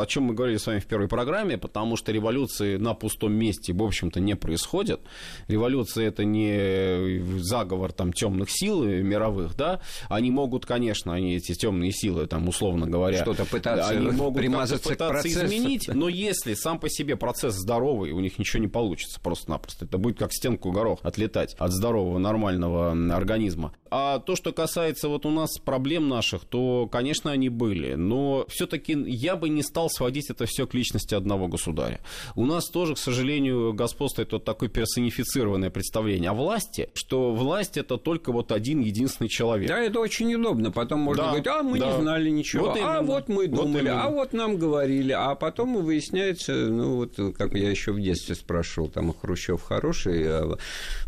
о 0.00 0.06
чем 0.06 0.22
мы 0.24 0.34
говорили 0.34 0.56
с 0.56 0.66
вами 0.66 0.78
в 0.78 0.86
первой 0.86 1.08
программе, 1.08 1.58
потому 1.58 1.96
что 1.96 2.12
революции 2.12 2.77
на 2.78 2.94
пустом 2.94 3.32
месте, 3.32 3.72
в 3.72 3.82
общем-то, 3.82 4.20
не 4.20 4.36
происходят. 4.36 5.00
Революция 5.48 6.08
это 6.08 6.24
не 6.24 7.38
заговор 7.40 7.92
там 7.92 8.12
темных 8.12 8.48
сил 8.50 8.84
мировых, 8.84 9.56
да. 9.56 9.80
Они 10.08 10.30
могут, 10.30 10.66
конечно, 10.66 11.14
они 11.14 11.34
эти 11.34 11.54
темные 11.54 11.92
силы, 11.92 12.26
там, 12.26 12.48
условно 12.48 12.86
говоря, 12.86 13.22
Что-то 13.22 13.44
пытаться 13.44 13.88
они 13.88 14.10
могут 14.10 14.38
примазаться 14.38 14.88
как-то 14.88 15.04
к 15.04 15.08
пытаться 15.08 15.22
процессу. 15.22 15.46
изменить, 15.46 15.88
но 15.92 16.08
если 16.08 16.54
сам 16.54 16.78
по 16.78 16.88
себе 16.88 17.16
процесс 17.16 17.54
здоровый, 17.54 18.12
у 18.12 18.20
них 18.20 18.38
ничего 18.38 18.60
не 18.60 18.68
получится 18.68 19.20
просто-напросто. 19.20 19.84
Это 19.84 19.98
будет 19.98 20.18
как 20.18 20.32
стенку 20.32 20.70
горох 20.72 21.00
отлетать 21.02 21.54
от 21.58 21.72
здорового, 21.72 22.18
нормального 22.18 22.92
организма. 23.14 23.72
А 23.90 24.18
то, 24.18 24.36
что 24.36 24.52
касается 24.52 25.08
вот 25.08 25.24
у 25.26 25.30
нас 25.30 25.58
проблем 25.58 26.08
наших, 26.08 26.44
то, 26.44 26.88
конечно, 26.90 27.30
они 27.30 27.48
были. 27.48 27.94
Но 27.94 28.44
все-таки 28.48 28.92
я 29.06 29.36
бы 29.36 29.48
не 29.48 29.62
стал 29.62 29.90
сводить 29.90 30.30
это 30.30 30.46
все 30.46 30.66
к 30.66 30.74
личности 30.74 31.14
одного 31.14 31.48
государя. 31.48 32.00
У 32.34 32.44
нас 32.44 32.67
тоже, 32.68 32.94
к 32.94 32.98
сожалению, 32.98 33.72
господствует 33.72 34.32
вот 34.32 34.44
такое 34.44 34.68
персонифицированное 34.68 35.70
представление 35.70 36.30
о 36.30 36.34
власти, 36.34 36.90
что 36.94 37.32
власть 37.32 37.76
это 37.76 37.96
только 37.96 38.32
вот 38.32 38.52
один 38.52 38.80
единственный 38.80 39.28
человек. 39.28 39.68
Да, 39.68 39.78
это 39.80 40.00
очень 40.00 40.34
удобно. 40.34 40.70
Потом 40.70 41.00
можно 41.00 41.22
Да, 41.24 41.28
говорить, 41.30 41.46
а 41.46 41.62
мы 41.62 41.78
да. 41.78 41.86
не 41.96 42.00
знали 42.02 42.30
ничего, 42.30 42.66
Вот 42.66 42.78
а 42.80 43.02
вот 43.02 43.28
мы 43.28 43.48
Вот 43.48 43.50
думали, 43.50 43.80
именно. 43.86 44.04
а 44.04 44.10
вот 44.10 44.32
нам 44.32 44.56
говорили. 44.56 45.12
А 45.12 45.34
потом 45.34 45.82
выясняется, 45.82 46.52
ну 46.54 46.96
вот, 46.96 47.14
как 47.36 47.54
я 47.54 47.70
еще 47.70 47.92
в 47.92 48.00
детстве 48.00 48.34
спрашивал, 48.34 48.88
там 48.88 49.12
Хрущев 49.12 49.62
хороший, 49.62 50.24
а 50.26 50.56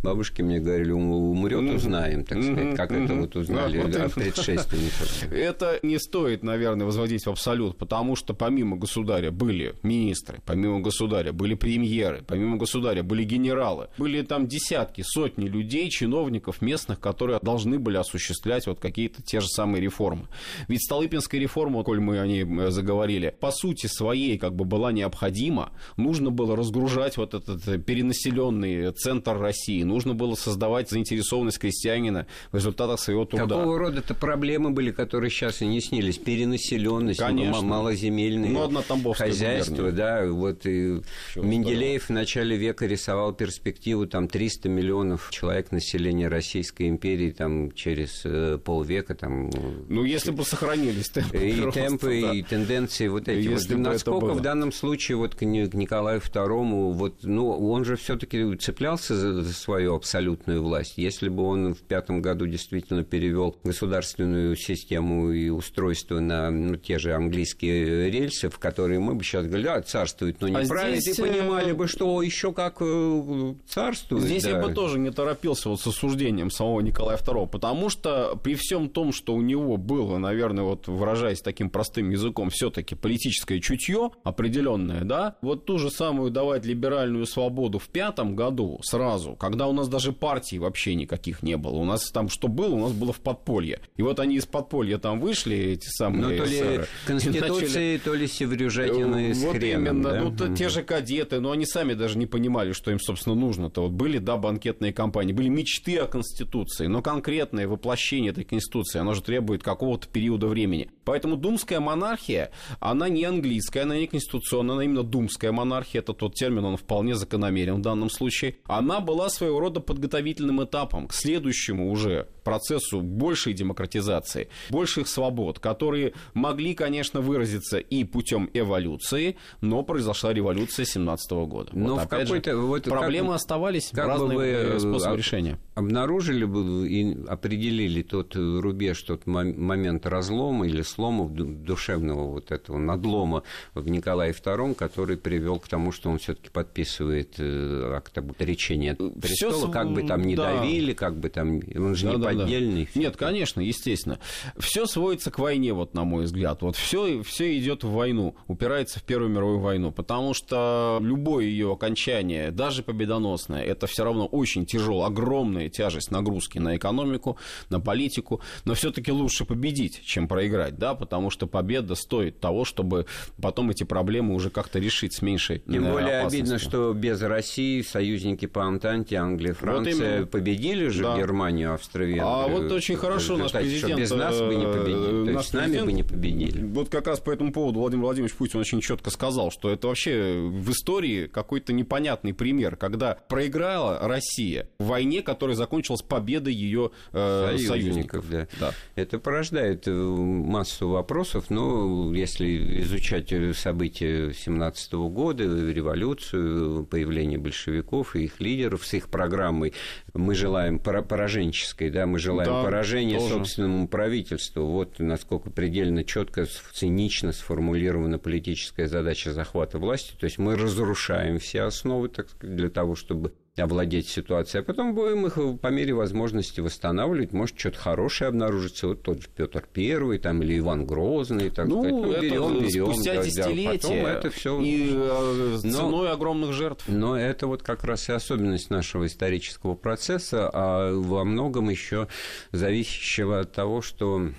бабушки 0.03 0.43
мне 0.43 0.59
говорили, 0.61 0.91
«Ум- 0.93 1.11
умрет, 1.13 1.61
узнаем, 1.75 2.25
так 2.25 2.43
сказать, 2.43 2.77
как 2.77 2.93
это 2.93 3.15
вот 3.15 3.37
узнали 3.37 3.79
Да, 3.79 3.83
вот 3.83 3.91
да, 3.93 3.99
именно. 3.99 4.07
от 4.07 4.15
предшественников. 4.15 5.33
Это 5.33 5.79
не 5.83 5.99
стоит, 5.99 6.43
наверное, 6.43 6.87
возводить 6.87 7.25
в 7.27 7.31
абсолют, 7.31 7.77
потому 7.79 8.17
что 8.17 8.35
помимо 8.35 8.77
государя 8.77 9.31
были 9.31 9.75
министры, 9.83 10.39
помимо 10.47 10.81
государя 10.81 11.33
были 11.33 11.50
премьеры, 11.55 12.23
помимо 12.27 12.57
государя 12.57 13.03
были 13.03 13.25
генералы, 13.25 13.89
были 13.99 14.23
там 14.23 14.47
десятки, 14.47 15.03
сотни 15.03 15.47
людей, 15.47 15.91
чиновников 15.91 16.63
местных, 16.63 17.01
которые 17.01 17.39
должны 17.41 17.79
были 17.79 17.97
осуществлять 17.97 18.67
вот 18.67 18.81
какие-то 18.81 19.23
те 19.23 19.41
же 19.41 19.49
самые 19.49 19.83
реформы. 19.83 20.27
Ведь 20.69 20.85
Столыпинская 20.85 21.41
реформа, 21.41 21.83
коль 21.85 22.01
мы 22.01 22.19
о 22.19 22.27
ней 22.27 22.45
э, 22.45 22.71
заговорили, 22.71 23.35
по 23.39 23.51
сути 23.51 23.87
своей 23.87 24.39
как 24.39 24.55
бы 24.55 24.65
была 24.65 24.93
необходима. 24.93 25.71
Нужно 25.97 26.31
было 26.31 26.57
разгружать 26.57 27.17
вот 27.17 27.35
этот 27.35 27.67
э, 27.69 27.79
перенаселенный 27.79 28.93
центр 28.93 29.39
России, 29.39 29.83
нужно 29.83 30.15
было 30.15 30.35
создавать 30.35 30.91
заинтересованность 30.91 31.59
крестьянина 31.59 32.27
в 32.53 32.57
результатах 32.57 33.01
своего 33.01 33.25
труда. 33.25 33.57
Какого 33.57 33.79
рода-то 33.79 34.15
проблемы 34.15 34.71
были, 34.71 34.91
которые 34.91 35.31
сейчас 35.31 35.63
и 35.63 35.67
не 35.67 35.81
снились? 35.81 36.19
Перенаселенность, 36.19 37.21
малоземельные 37.21 38.53
Ну, 38.53 38.63
одна 38.63 38.83
хозяйства, 39.15 39.93
да, 39.93 40.27
вот 40.27 40.67
и 40.67 41.01
Чего 41.35 41.45
Менделеев 41.45 42.09
в 42.09 42.11
начале 42.11 42.57
века 42.57 42.87
рисовал 42.87 43.33
перспективу 43.33 44.07
там 44.07 44.27
300 44.29 44.69
миллионов 44.69 45.29
человек 45.31 45.71
населения 45.73 46.29
Российской 46.29 46.89
империи 46.89 47.31
там 47.31 47.73
через 47.73 48.23
э, 48.25 48.59
полвека 48.63 49.15
там 49.15 49.51
Ну, 49.89 50.05
если 50.05 50.31
бы 50.31 50.45
сохранились 50.45 51.09
темпы. 51.09 51.39
и 51.39 51.61
роста, 51.61 51.81
темпы, 51.81 52.21
да. 52.21 52.35
и 52.35 52.43
тенденции 52.43 53.09
вот 53.09 53.29
эти. 53.29 53.47
Если 53.47 53.75
вот, 53.75 53.83
насколько 53.83 54.35
в 54.35 54.41
данном 54.41 54.73
случае 54.73 55.17
вот 55.17 55.35
к 55.35 55.43
Ни- 55.43 55.67
к 55.67 55.75
Николаю 55.75 56.21
II, 56.21 56.93
вот, 56.93 57.19
ну, 57.23 57.49
он 57.51 57.85
же 57.85 57.97
все-таки 57.97 58.57
цеплялся 58.57 59.15
за, 59.15 59.43
за 59.43 59.53
свою 59.53 59.95
абсолютную 59.95 60.63
власть. 60.63 60.95
Если 60.97 61.29
бы 61.29 61.45
он 61.45 61.75
в 61.75 61.81
пятом 61.83 62.23
году 62.23 62.47
действительно 62.47 63.05
перевел 63.05 63.57
государственную 63.63 64.57
систему 64.57 65.31
и 65.31 65.49
устройство 65.49 66.19
на 66.21 66.51
ну, 66.51 66.77
те 66.77 66.99
же 66.99 67.15
английские 67.15 68.11
рельсы, 68.11 68.49
в 68.49 68.59
которые 68.59 69.01
мы 69.01 69.15
бы 69.15 69.23
сейчас 69.25 69.47
говорили, 69.47 69.67
да, 69.67 69.83
царствует, 69.83 70.41
но 70.41 70.49
не 70.49 70.57
А 70.57 70.67
правит, 70.67 71.01
здесь, 71.03 71.20
понимали 71.21 71.71
э, 71.71 71.75
бы, 71.75 71.89
что 71.89 72.23
еще 72.23 72.53
как 72.53 72.77
э, 72.81 73.55
царствует. 73.69 74.25
Здесь 74.25 74.45
да. 74.45 74.51
я 74.51 74.63
бы 74.63 74.73
тоже 74.73 74.99
не 74.99 75.11
торопился 75.11 75.69
вот 75.69 75.81
с 75.81 75.87
осуждением 75.87 76.51
самого 76.51 76.81
Николая 76.81 77.19
II, 77.19 77.49
потому 77.49 77.89
что 77.89 78.39
при 78.43 78.55
всем 78.55 78.89
том, 78.89 79.13
что 79.13 79.35
у 79.35 79.41
него 79.41 79.77
было, 79.77 80.19
наверное, 80.19 80.65
вот 80.65 80.89
выражаясь 80.89 81.41
таким 81.41 81.71
простым 81.71 82.11
языком, 82.11 82.51
все-таки 82.51 82.95
политическое 82.95 83.61
чутье 83.61 84.11
определенное, 84.25 85.03
да, 85.03 85.37
вот 85.43 85.67
ту 85.67 85.79
же 85.79 85.91
самую 85.91 86.31
давать 86.31 86.65
либеральную 86.65 87.27
свободу 87.27 87.79
в 87.79 87.89
пятом 87.89 88.37
году 88.37 88.79
сразу, 88.83 89.35
когда 89.35 89.67
у 89.67 89.73
нас 89.73 89.89
даже 89.89 90.13
партий 90.13 90.59
вообще 90.59 90.95
никаких 90.95 91.43
не 91.43 91.57
было, 91.57 91.77
у 91.77 91.85
нас 91.85 92.11
там 92.11 92.29
что 92.29 92.49
было, 92.49 92.75
у 92.75 92.81
нас 92.81 92.93
было 92.93 93.13
в 93.13 93.21
подполье, 93.21 93.81
и 93.97 94.03
вот 94.03 94.21
они 94.21 94.37
из 94.37 94.47
подполья 94.47 94.99
там 94.99 95.21
вышли 95.21 95.57
эти 95.57 95.89
самые 95.89 96.39
Ну, 96.39 96.45
то 96.45 96.45
ли 96.45 96.57
эсеры, 96.57 96.75
и 96.75 96.79
начали- 96.79 96.89
Конституции, 97.07 97.97
то 97.99 98.15
ли 98.15 98.27
Севрюжатины 98.27 99.35
с 99.35 99.43
вот 99.43 99.57
хреном, 99.57 99.99
именно, 99.99 100.11
да? 100.11 100.21
ну 100.21 100.37
то- 100.37 100.55
те 100.55 100.69
же 100.69 100.83
кадеты, 101.11 101.41
но 101.41 101.51
они 101.51 101.67
сами 101.67 101.95
даже 101.95 102.19
не 102.19 102.27
понимали, 102.27 102.73
что 102.73 102.91
им, 102.91 103.01
собственно, 103.01 103.35
нужно-то. 103.35 103.83
Вот 103.83 103.93
были, 103.93 104.19
да, 104.19 104.37
банкетные 104.37 104.93
кампании, 104.93 105.33
были 105.33 105.49
мечты 105.49 105.97
о 105.97 106.07
Конституции, 106.07 106.87
но 106.87 107.03
конкретное 107.03 107.67
воплощение 107.67 108.31
этой 108.31 108.45
Конституции, 108.45 109.01
оно 109.01 109.15
же 109.15 109.23
требует 109.23 109.63
какого-то 109.63 110.09
периода 110.09 110.47
времени. 110.47 110.91
Поэтому 111.11 111.37
думская 111.37 111.81
монархия, 111.81 112.53
она 112.79 113.09
не 113.09 113.25
английская, 113.25 113.81
она 113.83 113.97
не 113.97 114.07
конституционная, 114.07 114.75
она 114.77 114.85
именно 114.85 115.03
думская 115.03 115.51
монархия, 115.51 116.03
это 116.03 116.13
тот 116.15 116.35
термин, 116.35 116.65
он 116.65 116.77
вполне 116.77 117.17
закономерен 117.17 117.75
в 117.79 117.81
данном 117.83 118.11
случае. 118.11 118.59
Она 118.67 119.01
была 119.01 119.29
своего 119.29 119.59
рода 119.59 119.81
подготовительным 119.81 120.63
этапом 120.63 121.09
к 121.09 121.13
следующему 121.13 121.91
уже 121.91 122.29
процессу 122.45 123.01
большей 123.01 123.55
демократизации, 123.55 124.49
больших 124.71 125.09
свобод, 125.09 125.59
которые 125.59 126.15
могли, 126.33 126.75
конечно, 126.75 127.21
выразиться 127.21 127.79
и 127.79 128.05
путем 128.05 128.49
эволюции, 128.55 129.37
но 129.61 129.83
произошла 129.83 130.33
революция 130.33 130.85
17 130.85 131.47
года. 131.47 131.71
Но 131.73 131.97
Вот 131.97 132.05
в 132.05 132.09
какой-то- 132.09 132.57
вот 132.57 132.85
проблемы 132.85 133.29
как- 133.29 133.37
оставались, 133.37 133.91
как 133.93 134.05
бы 134.07 134.11
разные 134.13 134.39
вы, 134.39 134.45
э, 134.45 134.77
э, 134.77 134.79
способы 134.79 135.15
а- 135.15 135.17
решения. 135.17 135.59
Обнаружили 135.81 136.45
бы 136.45 136.89
и 136.89 137.17
определили 137.27 138.03
тот 138.03 138.35
рубеж, 138.37 139.03
тот 139.03 139.27
мо- 139.27 139.45
момент 139.45 140.07
разлома 140.07 140.67
или 140.67 140.83
слома 140.83 141.29
ду- 141.29 141.45
душевного 141.45 142.29
вот 142.31 142.53
этого 142.53 142.79
надлома 142.79 143.43
в 143.75 143.89
Николае 143.91 144.33
II, 144.33 144.75
который 144.75 145.17
привел 145.17 145.59
к 145.59 145.69
тому, 145.69 145.91
что 145.93 146.11
он 146.11 146.19
все-таки 146.19 146.51
подписывает 146.51 147.35
э, 147.39 147.93
акт 147.97 148.17
об 148.19 148.31
отречении 148.31 148.91
от 148.91 148.99
престола, 149.21 149.53
св- 149.67 149.71
как 149.73 149.93
бы 149.93 150.03
там 150.03 150.23
не 150.23 150.37
да. 150.37 150.55
давили, 150.61 150.93
как 150.93 151.19
бы 151.19 151.29
там, 151.31 151.61
он 151.75 151.95
же 151.95 152.07
не 152.07 152.13
Да-да-да. 152.17 152.41
поддельный. 152.41 152.89
Нет, 152.95 153.17
конечно, 153.17 153.61
естественно. 153.61 154.19
Все 154.59 154.87
сводится 154.87 155.31
к 155.31 155.39
войне, 155.39 155.73
вот 155.73 155.95
на 155.95 156.05
мой 156.05 156.25
взгляд. 156.25 156.63
Вот 156.63 156.77
все, 156.77 157.23
все 157.23 157.59
идет 157.59 157.83
в 157.85 157.91
войну, 157.91 158.35
упирается 158.47 159.01
в 159.01 159.03
Первую 159.03 159.31
мировую 159.31 159.61
войну, 159.61 159.91
потому 159.93 160.35
что 160.35 160.99
любое 161.01 161.45
ее 161.47 161.73
окончание, 161.73 162.51
даже 162.51 162.83
победоносное, 162.83 163.63
это 163.63 163.87
все 163.87 164.05
равно 164.05 164.27
очень 164.27 164.67
тяжелое, 164.67 165.07
огромное, 165.07 165.70
тяжесть 165.71 166.11
нагрузки 166.11 166.59
на 166.59 166.77
экономику, 166.77 167.37
на 167.71 167.81
политику, 167.81 168.41
но 168.65 168.75
все-таки 168.75 169.13
лучше 169.13 169.45
победить, 169.45 170.03
чем 170.05 170.29
проиграть, 170.29 170.79
да, 170.79 170.95
потому 170.95 171.31
что 171.31 171.47
победа 171.47 171.95
стоит 171.95 172.41
того, 172.41 172.65
чтобы 172.65 173.07
потом 173.41 173.71
эти 173.71 173.85
проблемы 173.85 174.35
уже 174.35 174.51
как-то 174.51 174.79
решить 174.79 175.15
с 175.15 175.23
меньшей 175.23 175.61
Тем 175.61 175.85
более 175.85 176.21
обидно, 176.21 176.59
что 176.59 176.93
без 176.93 177.21
России 177.23 177.83
союзники 177.83 178.47
по 178.47 178.65
Антанте, 178.65 179.17
Англия, 179.17 179.55
Франция 179.55 180.21
вот 180.21 180.31
победили 180.31 180.89
же 180.89 181.03
да. 181.03 181.17
Германию, 181.17 181.75
Австрию. 181.75 182.23
А 182.27 182.49
вот 182.49 182.71
очень 182.73 182.97
хорошо 182.97 183.37
наш 183.37 183.53
президент... 183.53 183.99
без 183.99 184.11
нас 184.11 184.39
бы 184.39 184.55
не 184.55 184.67
победили, 184.67 185.25
то 185.25 185.31
есть 185.39 185.49
с 185.51 185.53
нами 185.53 185.81
бы 185.81 185.93
не 185.93 186.03
победили. 186.03 186.65
Вот 186.65 186.89
как 186.89 187.07
раз 187.07 187.21
по 187.21 187.31
этому 187.31 187.53
поводу 187.53 187.81
Владимир 187.81 188.05
Владимирович 188.05 188.37
Путин 188.37 188.61
очень 188.61 188.81
четко 188.81 189.11
сказал, 189.11 189.51
что 189.51 189.71
это 189.71 189.89
вообще 189.89 190.33
в 190.41 190.71
истории 190.71 191.27
какой-то 191.27 191.73
непонятный 191.73 192.35
пример, 192.35 192.77
когда 192.77 193.17
проиграла 193.29 193.99
Россия 194.01 194.69
в 194.79 194.87
войне, 194.87 195.23
которая 195.23 195.57
закончилась 195.61 196.03
победой 196.03 196.55
ее 196.55 196.91
э, 197.13 197.57
союзников. 197.59 198.29
Да. 198.31 198.47
Да. 198.59 198.73
Это 198.95 199.19
порождает 199.19 199.87
э, 199.87 199.93
массу 199.93 200.89
вопросов, 200.89 201.51
но 201.51 202.15
если 202.15 202.81
изучать 202.83 203.31
э, 203.33 203.53
события 203.53 204.33
17 204.33 204.93
года, 204.95 205.45
революцию, 205.45 206.87
появление 206.87 207.39
большевиков 207.39 208.17
и 208.17 208.25
их 208.25 208.41
лидеров 208.41 208.87
с 208.87 208.95
их 208.95 209.09
программой 209.09 209.75
«Мы 210.15 210.35
желаем 210.35 210.79
пораженческой», 210.79 211.91
да, 211.91 212.07
мы 212.07 212.19
желаем 212.19 212.51
да, 212.51 212.63
поражения 212.63 213.19
тоже. 213.19 213.35
собственному 213.35 213.87
правительству. 213.87 214.65
Вот 214.65 214.99
насколько 214.99 215.51
предельно 215.51 216.05
четко, 216.05 216.47
цинично 216.73 217.33
сформулирована 217.33 218.19
политическая 218.19 218.89
задача 218.89 219.33
захвата 219.33 219.79
власти. 219.79 220.15
То 220.19 220.25
есть 220.25 220.39
мы 220.39 220.57
разрушаем 220.57 221.39
все 221.39 221.63
основы, 221.63 222.09
так 222.09 222.31
сказать, 222.31 222.57
для 222.57 222.71
того, 222.71 222.95
чтобы 222.95 223.35
овладеть 223.57 224.09
ситуацией, 224.09 224.63
а 224.63 224.65
потом 224.65 224.95
будем 224.95 225.27
их 225.27 225.61
по 225.61 225.69
мере 225.69 225.93
возможности 225.93 226.61
восстанавливать. 226.61 227.33
Может, 227.33 227.59
что-то 227.59 227.79
хорошее 227.79 228.29
обнаружится. 228.29 228.89
Вот 228.89 229.03
тот 229.03 229.23
же 229.23 229.29
Петр 229.35 229.67
Первый 229.73 230.19
там, 230.19 230.43
или 230.43 230.59
Иван 230.59 230.87
Грозный. 230.87 231.51
Так 231.51 231.67
ну, 231.67 231.83
сказать. 231.83 231.93
ну 231.93 232.13
это 232.13 232.21
берем, 232.21 232.61
берем, 232.61 232.93
спустя 232.93 233.15
да, 233.15 233.23
десятилетия 233.23 234.03
да, 234.03 234.13
это 234.13 234.31
все... 234.31 234.61
и 234.61 234.91
э, 234.93 235.59
ценой 235.61 236.07
но, 236.07 236.13
огромных 236.13 236.53
жертв. 236.53 236.85
Но 236.89 237.19
это 237.19 237.47
вот 237.47 237.63
как 237.63 237.85
раз 237.85 238.09
и 238.09 238.13
особенность 238.13 238.71
нашего 238.71 239.07
исторического 239.07 239.75
процесса, 239.75 240.51
а 240.53 240.93
во 240.95 241.25
многом 241.25 241.69
еще 241.69 242.09
зависящего 242.53 243.41
от 243.41 243.53
того, 243.53 243.83
что 243.83 244.31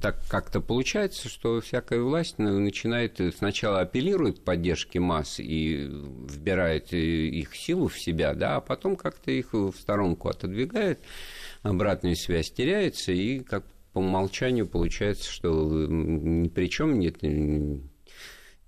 так 0.00 0.18
как-то 0.28 0.60
получается, 0.60 1.28
что 1.28 1.60
всякая 1.60 2.00
власть 2.00 2.38
начинает 2.38 3.20
сначала 3.36 3.80
апеллирует 3.80 4.40
к 4.40 4.44
поддержке 4.44 5.00
масс 5.00 5.40
и 5.40 5.88
вбирает 5.88 6.92
э, 6.92 6.98
их 6.98 7.54
силу 7.54 7.88
в 7.88 7.98
себя, 7.98 8.34
да, 8.34 8.56
а 8.56 8.60
потом 8.60 8.96
как-то 8.96 9.30
их 9.30 9.52
в 9.52 9.72
сторонку 9.72 10.28
отодвигает, 10.28 11.00
обратная 11.62 12.14
связь 12.14 12.50
теряется, 12.50 13.12
и 13.12 13.40
как 13.40 13.64
по 13.92 13.98
умолчанию 13.98 14.66
получается, 14.66 15.30
что 15.30 15.86
ни 15.88 16.48
при 16.48 16.68
чем 16.68 16.98
нет 16.98 17.22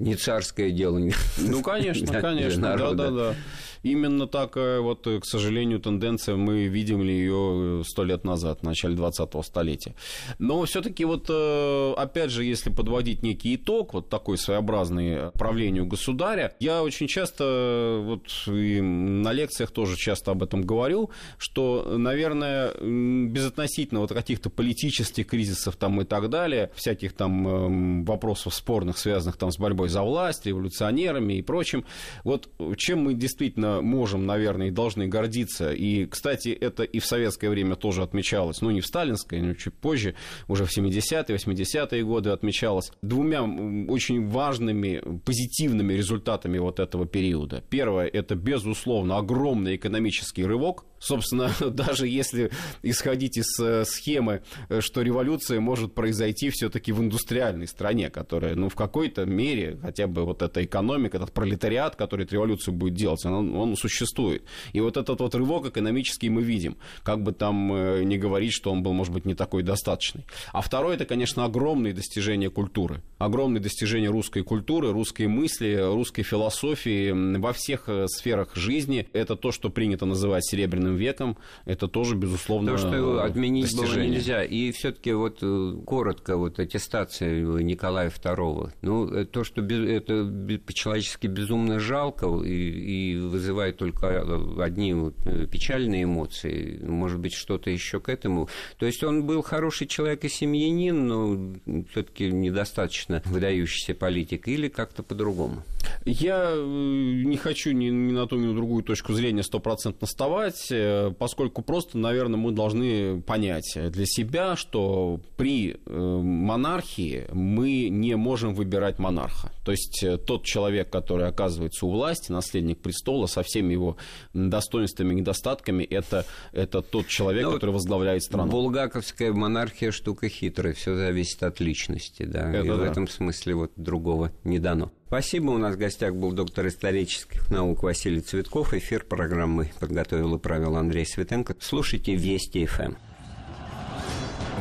не 0.00 0.16
царское 0.16 0.70
дело. 0.70 0.98
Ну, 1.38 1.62
конечно, 1.62 2.20
конечно, 2.20 2.76
да-да-да. 2.76 3.34
Именно 3.82 4.26
так, 4.26 4.56
вот, 4.56 5.06
к 5.06 5.24
сожалению, 5.24 5.80
тенденция, 5.80 6.36
мы 6.36 6.66
видели 6.66 7.12
ее 7.12 7.82
сто 7.86 8.04
лет 8.04 8.24
назад, 8.24 8.60
в 8.60 8.62
начале 8.62 8.94
20-го 8.94 9.42
столетия. 9.42 9.94
Но 10.38 10.62
все-таки 10.64 11.06
вот, 11.06 11.26
э, 11.30 11.94
опять 11.96 12.30
же, 12.30 12.44
если 12.44 12.68
подводить 12.68 13.22
некий 13.22 13.54
итог, 13.54 13.94
вот 13.94 14.10
такой 14.10 14.36
своеобразный 14.36 15.30
правлению 15.32 15.86
государя, 15.86 16.54
я 16.60 16.82
очень 16.82 17.08
часто, 17.08 18.00
вот 18.04 18.28
и 18.48 18.80
на 18.82 19.32
лекциях 19.32 19.70
тоже 19.70 19.96
часто 19.96 20.32
об 20.32 20.42
этом 20.42 20.62
говорю, 20.62 21.10
что, 21.38 21.94
наверное, 21.96 22.74
безотносительно 22.80 24.00
вот 24.00 24.12
каких-то 24.12 24.50
политических 24.50 25.26
кризисов 25.26 25.76
там 25.76 26.00
и 26.02 26.04
так 26.04 26.28
далее, 26.28 26.70
всяких 26.74 27.14
там 27.14 27.48
эм, 27.48 28.04
вопросов 28.04 28.54
спорных, 28.54 28.98
связанных 28.98 29.38
там 29.38 29.50
с 29.50 29.58
борьбой 29.58 29.88
за 29.90 30.02
власть, 30.02 30.46
революционерами 30.46 31.34
и 31.34 31.42
прочим, 31.42 31.84
вот 32.24 32.48
чем 32.76 33.04
мы 33.04 33.14
действительно 33.14 33.80
можем, 33.82 34.26
наверное, 34.26 34.68
и 34.68 34.70
должны 34.70 35.06
гордиться. 35.06 35.72
И, 35.72 36.06
кстати, 36.06 36.48
это 36.48 36.82
и 36.82 36.98
в 36.98 37.06
советское 37.06 37.50
время 37.50 37.76
тоже 37.76 38.02
отмечалось. 38.02 38.60
Ну, 38.60 38.70
не 38.70 38.80
в 38.80 38.86
сталинское, 38.86 39.42
но 39.42 39.54
чуть 39.54 39.74
позже, 39.74 40.14
уже 40.48 40.64
в 40.64 40.76
70-е, 40.76 41.36
80-е 41.36 42.04
годы 42.04 42.30
отмечалось. 42.30 42.92
Двумя 43.02 43.42
очень 43.42 44.28
важными, 44.28 45.02
позитивными 45.24 45.92
результатами 45.94 46.58
вот 46.58 46.80
этого 46.80 47.06
периода. 47.06 47.62
Первое, 47.68 48.06
это, 48.06 48.34
безусловно, 48.34 49.18
огромный 49.18 49.76
экономический 49.76 50.44
рывок, 50.44 50.84
Собственно, 51.00 51.50
даже 51.70 52.06
если 52.06 52.50
исходить 52.82 53.38
из 53.38 53.58
э, 53.58 53.84
схемы, 53.86 54.42
э, 54.68 54.80
что 54.82 55.00
революция 55.00 55.58
может 55.58 55.94
произойти 55.94 56.50
все-таки 56.50 56.92
в 56.92 57.00
индустриальной 57.00 57.66
стране, 57.66 58.10
которая, 58.10 58.54
ну, 58.54 58.68
в 58.68 58.74
какой-то 58.74 59.24
мере, 59.24 59.78
хотя 59.80 60.06
бы 60.06 60.24
вот 60.24 60.42
эта 60.42 60.62
экономика, 60.62 61.16
этот 61.16 61.32
пролетариат, 61.32 61.96
который 61.96 62.26
эту 62.26 62.34
революцию 62.34 62.74
будет 62.74 62.94
делать, 62.94 63.24
он, 63.24 63.56
он 63.56 63.76
существует. 63.76 64.44
И 64.74 64.80
вот 64.80 64.98
этот 64.98 65.20
вот 65.20 65.34
рывок 65.34 65.66
экономический 65.66 66.28
мы 66.28 66.42
видим, 66.42 66.76
как 67.02 67.22
бы 67.22 67.32
там 67.32 67.72
э, 67.72 68.04
не 68.04 68.18
говорить, 68.18 68.52
что 68.52 68.70
он 68.70 68.82
был, 68.82 68.92
может 68.92 69.14
быть, 69.14 69.24
не 69.24 69.34
такой 69.34 69.62
достаточный. 69.62 70.26
А 70.52 70.60
второе, 70.60 70.96
это, 70.96 71.06
конечно, 71.06 71.46
огромные 71.46 71.94
достижения 71.94 72.50
культуры. 72.50 73.00
Огромные 73.16 73.62
достижения 73.62 74.08
русской 74.08 74.42
культуры, 74.42 74.92
русской 74.92 75.28
мысли, 75.28 75.80
русской 75.80 76.24
философии 76.24 77.38
во 77.38 77.54
всех 77.54 77.88
сферах 78.06 78.54
жизни. 78.54 79.08
Это 79.14 79.34
то, 79.34 79.50
что 79.50 79.70
принято 79.70 80.04
называть 80.04 80.44
серебряным 80.44 80.89
каменным 80.90 80.96
веком, 80.96 81.36
это 81.64 81.88
тоже, 81.88 82.16
безусловно, 82.16 82.72
То, 82.72 82.78
что 82.78 83.22
отменить 83.22 83.64
достижение. 83.64 83.94
было 83.94 84.14
нельзя. 84.14 84.44
И 84.44 84.72
все 84.72 84.92
таки 84.92 85.12
вот 85.12 85.38
э, 85.42 85.74
коротко, 85.86 86.36
вот 86.36 86.58
аттестация 86.58 87.40
Николая 87.40 88.10
II. 88.10 88.70
Ну, 88.82 89.08
э, 89.08 89.24
то, 89.24 89.44
что 89.44 89.62
это 89.62 90.58
по-человечески 90.66 91.26
безумно 91.26 91.78
жалко 91.78 92.26
и, 92.44 93.14
и 93.14 93.16
вызывает 93.18 93.76
только 93.78 94.22
одни 94.62 94.94
вот 94.94 95.14
э, 95.26 95.46
печальные 95.46 96.04
эмоции, 96.04 96.80
может 96.82 97.20
быть, 97.20 97.34
что-то 97.34 97.70
еще 97.70 98.00
к 98.00 98.08
этому. 98.08 98.48
То 98.78 98.86
есть 98.86 99.04
он 99.04 99.24
был 99.24 99.42
хороший 99.42 99.86
человек 99.86 100.24
и 100.24 100.28
семьянин, 100.28 101.06
но 101.06 101.84
все 101.90 102.02
таки 102.02 102.30
недостаточно 102.30 103.22
выдающийся 103.26 103.94
политик, 103.94 104.48
или 104.48 104.68
как-то 104.68 105.02
по-другому? 105.02 105.62
Я 106.04 106.54
не 106.56 107.36
хочу 107.36 107.72
ни, 107.72 107.86
ни 107.86 108.12
на 108.12 108.26
ту, 108.26 108.36
ни 108.36 108.46
на 108.46 108.54
другую 108.54 108.82
точку 108.82 109.12
зрения 109.12 109.42
стопроцентно 109.42 110.06
вставать. 110.06 110.70
Э, 110.80 111.12
поскольку 111.18 111.62
просто, 111.62 111.98
наверное, 111.98 112.38
мы 112.38 112.52
должны 112.52 113.20
понять 113.22 113.76
для 113.76 114.06
себя, 114.06 114.56
что 114.56 115.20
при 115.36 115.72
э, 115.74 116.20
монархии 116.20 117.26
мы 117.32 117.88
не 117.88 118.16
можем 118.16 118.54
выбирать 118.54 118.98
монарха. 118.98 119.52
То 119.64 119.72
есть 119.72 120.02
э, 120.02 120.16
тот 120.16 120.44
человек, 120.44 120.90
который 120.90 121.28
оказывается 121.28 121.86
у 121.86 121.90
власти, 121.90 122.32
наследник 122.32 122.80
престола, 122.80 123.26
со 123.26 123.42
всеми 123.42 123.72
его 123.72 123.96
достоинствами 124.32 125.12
и 125.12 125.16
недостатками, 125.16 125.84
это, 125.84 126.24
это 126.52 126.82
тот 126.82 127.06
человек, 127.06 127.44
Но 127.44 127.50
ну 127.50 127.54
который 127.56 127.72
возглавляет 127.72 128.22
страну. 128.22 128.50
Булгаковская 128.50 129.32
монархия 129.32 129.90
штука 129.90 130.28
хитрая, 130.28 130.72
все 130.72 130.96
зависит 130.96 131.42
от 131.42 131.60
личности, 131.60 132.24
да. 132.24 132.50
Это 132.50 132.64
и 132.64 132.68
да. 132.68 132.74
в 132.76 132.82
этом 132.82 133.08
смысле 133.08 133.54
вот 133.54 133.72
другого 133.76 134.32
не 134.44 134.58
дано. 134.58 134.90
Спасибо. 135.10 135.50
У 135.50 135.58
нас 135.58 135.74
в 135.74 135.78
гостях 135.78 136.14
был 136.14 136.30
доктор 136.30 136.68
исторических 136.68 137.50
наук 137.50 137.82
Василий 137.82 138.20
Цветков. 138.20 138.72
Эфир 138.74 139.02
программы 139.02 139.72
подготовил 139.80 140.36
и 140.36 140.38
правил 140.38 140.76
Андрей 140.76 141.04
Светенко. 141.04 141.56
Слушайте 141.58 142.14
Вести 142.14 142.64
ФМ. 142.64 142.94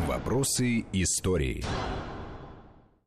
Вопросы 0.08 0.86
истории. 0.92 1.64